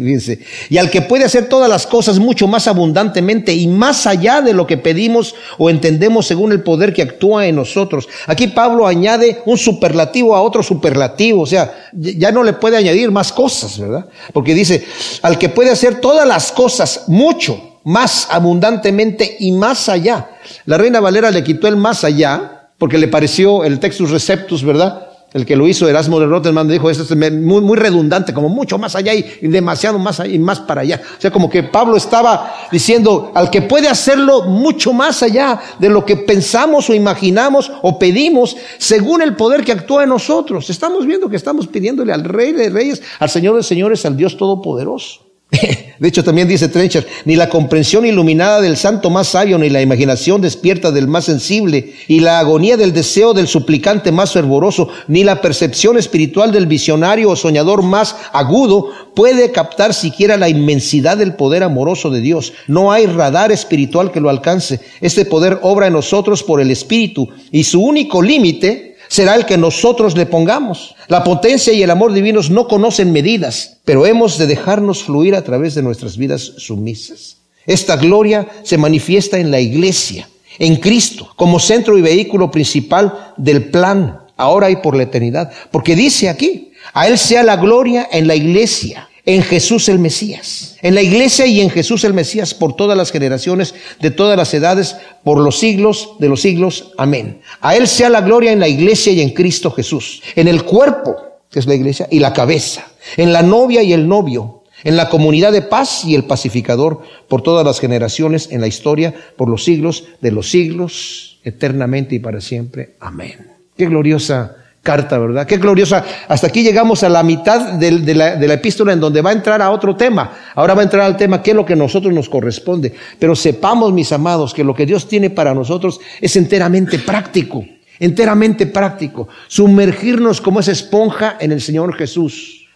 [0.71, 4.55] Y al que puede hacer todas las cosas mucho más abundantemente y más allá de
[4.55, 8.09] lo que pedimos o entendemos según el poder que actúa en nosotros.
[8.27, 11.43] Aquí Pablo añade un superlativo a otro superlativo.
[11.43, 14.07] O sea, ya no le puede añadir más cosas, ¿verdad?
[14.33, 14.85] Porque dice,
[15.23, 20.31] al que puede hacer todas las cosas mucho más abundantemente y más allá.
[20.65, 25.08] La reina Valera le quitó el más allá porque le pareció el textus receptus, ¿verdad?
[25.35, 28.79] El que lo hizo, Erasmo de Rotterdam, dijo, esto es muy, muy redundante, como mucho
[28.79, 31.03] más allá y, demasiado más allá y más para allá.
[31.19, 35.91] O sea, como que Pablo estaba diciendo, al que puede hacerlo mucho más allá de
[35.91, 40.71] lo que pensamos o imaginamos o pedimos, según el poder que actúa en nosotros.
[40.71, 44.37] Estamos viendo que estamos pidiéndole al Rey de Reyes, al Señor de Señores, al Dios
[44.39, 45.28] Todopoderoso.
[45.99, 49.81] De hecho, también dice Trencher, ni la comprensión iluminada del santo más sabio, ni la
[49.81, 55.25] imaginación despierta del más sensible, y la agonía del deseo del suplicante más fervoroso, ni
[55.25, 61.35] la percepción espiritual del visionario o soñador más agudo puede captar siquiera la inmensidad del
[61.35, 62.53] poder amoroso de Dios.
[62.67, 64.81] No hay radar espiritual que lo alcance.
[65.01, 69.59] Este poder obra en nosotros por el Espíritu, y su único límite será el que
[69.59, 70.95] nosotros le pongamos.
[71.09, 75.43] La potencia y el amor divinos no conocen medidas, pero hemos de dejarnos fluir a
[75.43, 77.39] través de nuestras vidas sumisas.
[77.67, 80.29] Esta gloria se manifiesta en la iglesia,
[80.59, 85.51] en Cristo, como centro y vehículo principal del plan, ahora y por la eternidad.
[85.71, 90.77] Porque dice aquí, a Él sea la gloria en la iglesia en Jesús el Mesías,
[90.81, 94.55] en la iglesia y en Jesús el Mesías por todas las generaciones, de todas las
[94.55, 96.93] edades, por los siglos de los siglos.
[96.97, 97.43] Amén.
[97.61, 101.15] A Él sea la gloria en la iglesia y en Cristo Jesús, en el cuerpo,
[101.51, 105.11] que es la iglesia, y la cabeza, en la novia y el novio, en la
[105.11, 109.63] comunidad de paz y el pacificador, por todas las generaciones, en la historia, por los
[109.63, 112.95] siglos de los siglos, eternamente y para siempre.
[112.99, 113.47] Amén.
[113.77, 115.47] Qué gloriosa carta, ¿verdad?
[115.47, 116.05] Qué gloriosa.
[116.29, 119.71] Hasta aquí llegamos a la mitad de, la, epístola en donde va a entrar a
[119.71, 120.33] otro tema.
[120.55, 122.95] Ahora va a entrar al tema qué es lo que a nosotros nos corresponde.
[123.19, 127.65] Pero sepamos, mis amados, que lo que Dios tiene para nosotros es enteramente práctico,
[127.99, 129.29] enteramente práctico.
[129.49, 132.67] Sumergirnos como esa esponja en el Señor Jesús,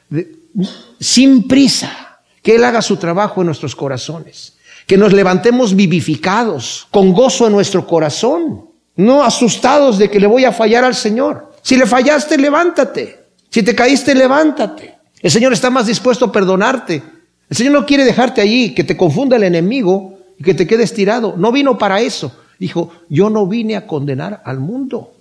[1.00, 7.12] sin prisa, que Él haga su trabajo en nuestros corazones, que nos levantemos vivificados, con
[7.12, 11.76] gozo en nuestro corazón, no asustados de que le voy a fallar al Señor si
[11.76, 13.18] le fallaste, levántate.
[13.48, 14.96] Si te caíste, levántate.
[15.20, 17.02] El Señor está más dispuesto a perdonarte.
[17.48, 20.92] El Señor no quiere dejarte allí, que te confunda el enemigo y que te quedes
[20.92, 21.34] tirado.
[21.36, 22.32] No vino para eso.
[22.58, 25.12] Dijo, yo no vine a condenar al mundo.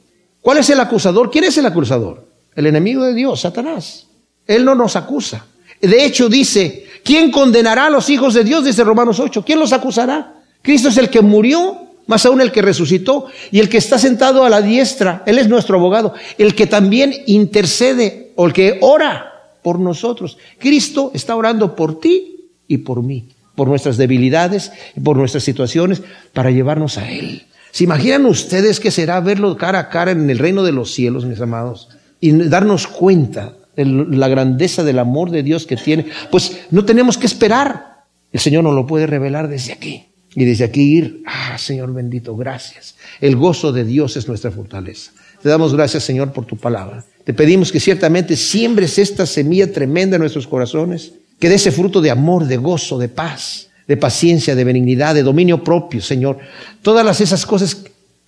[0.42, 1.30] ¿Cuál es el acusador?
[1.30, 2.28] ¿Quién es el acusador?
[2.56, 4.08] El enemigo de Dios, Satanás.
[4.48, 5.46] Él no nos acusa.
[5.80, 8.66] De hecho dice, ¿quién condenará a los hijos de Dios?
[8.66, 9.44] Dice Romanos 8.
[9.46, 10.36] ¿Quién los acusará?
[10.62, 14.44] Cristo es el que murió más aún el que resucitó y el que está sentado
[14.44, 19.32] a la diestra, Él es nuestro abogado, el que también intercede o el que ora
[19.62, 20.38] por nosotros.
[20.58, 26.02] Cristo está orando por ti y por mí, por nuestras debilidades y por nuestras situaciones,
[26.34, 27.44] para llevarnos a Él.
[27.72, 31.26] ¿Se imaginan ustedes que será verlo cara a cara en el reino de los cielos,
[31.26, 31.90] mis amados?
[32.20, 36.08] Y darnos cuenta de la grandeza del amor de Dios que tiene.
[36.30, 38.04] Pues no tenemos que esperar.
[38.32, 40.11] El Señor nos lo puede revelar desde aquí.
[40.36, 42.96] Y desde aquí ir, ah, Señor bendito, gracias.
[43.20, 45.12] El gozo de Dios es nuestra fortaleza.
[45.42, 47.04] Te damos gracias, Señor, por tu palabra.
[47.24, 52.02] Te pedimos que ciertamente siembres esta semilla tremenda en nuestros corazones, que dé ese fruto
[52.02, 56.38] de amor, de gozo, de paz, de paciencia, de benignidad, de dominio propio, Señor.
[56.82, 57.84] Todas esas cosas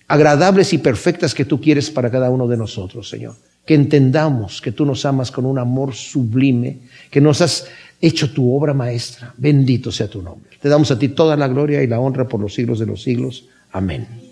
[0.06, 3.36] agradables y perfectas que tú quieres para cada uno de nosotros, Señor.
[3.64, 6.80] Que entendamos que tú nos amas con un amor sublime,
[7.10, 7.66] que nos has
[8.00, 9.34] hecho tu obra maestra.
[9.36, 10.58] Bendito sea tu nombre.
[10.60, 13.02] Te damos a ti toda la gloria y la honra por los siglos de los
[13.02, 13.48] siglos.
[13.72, 14.23] Amén.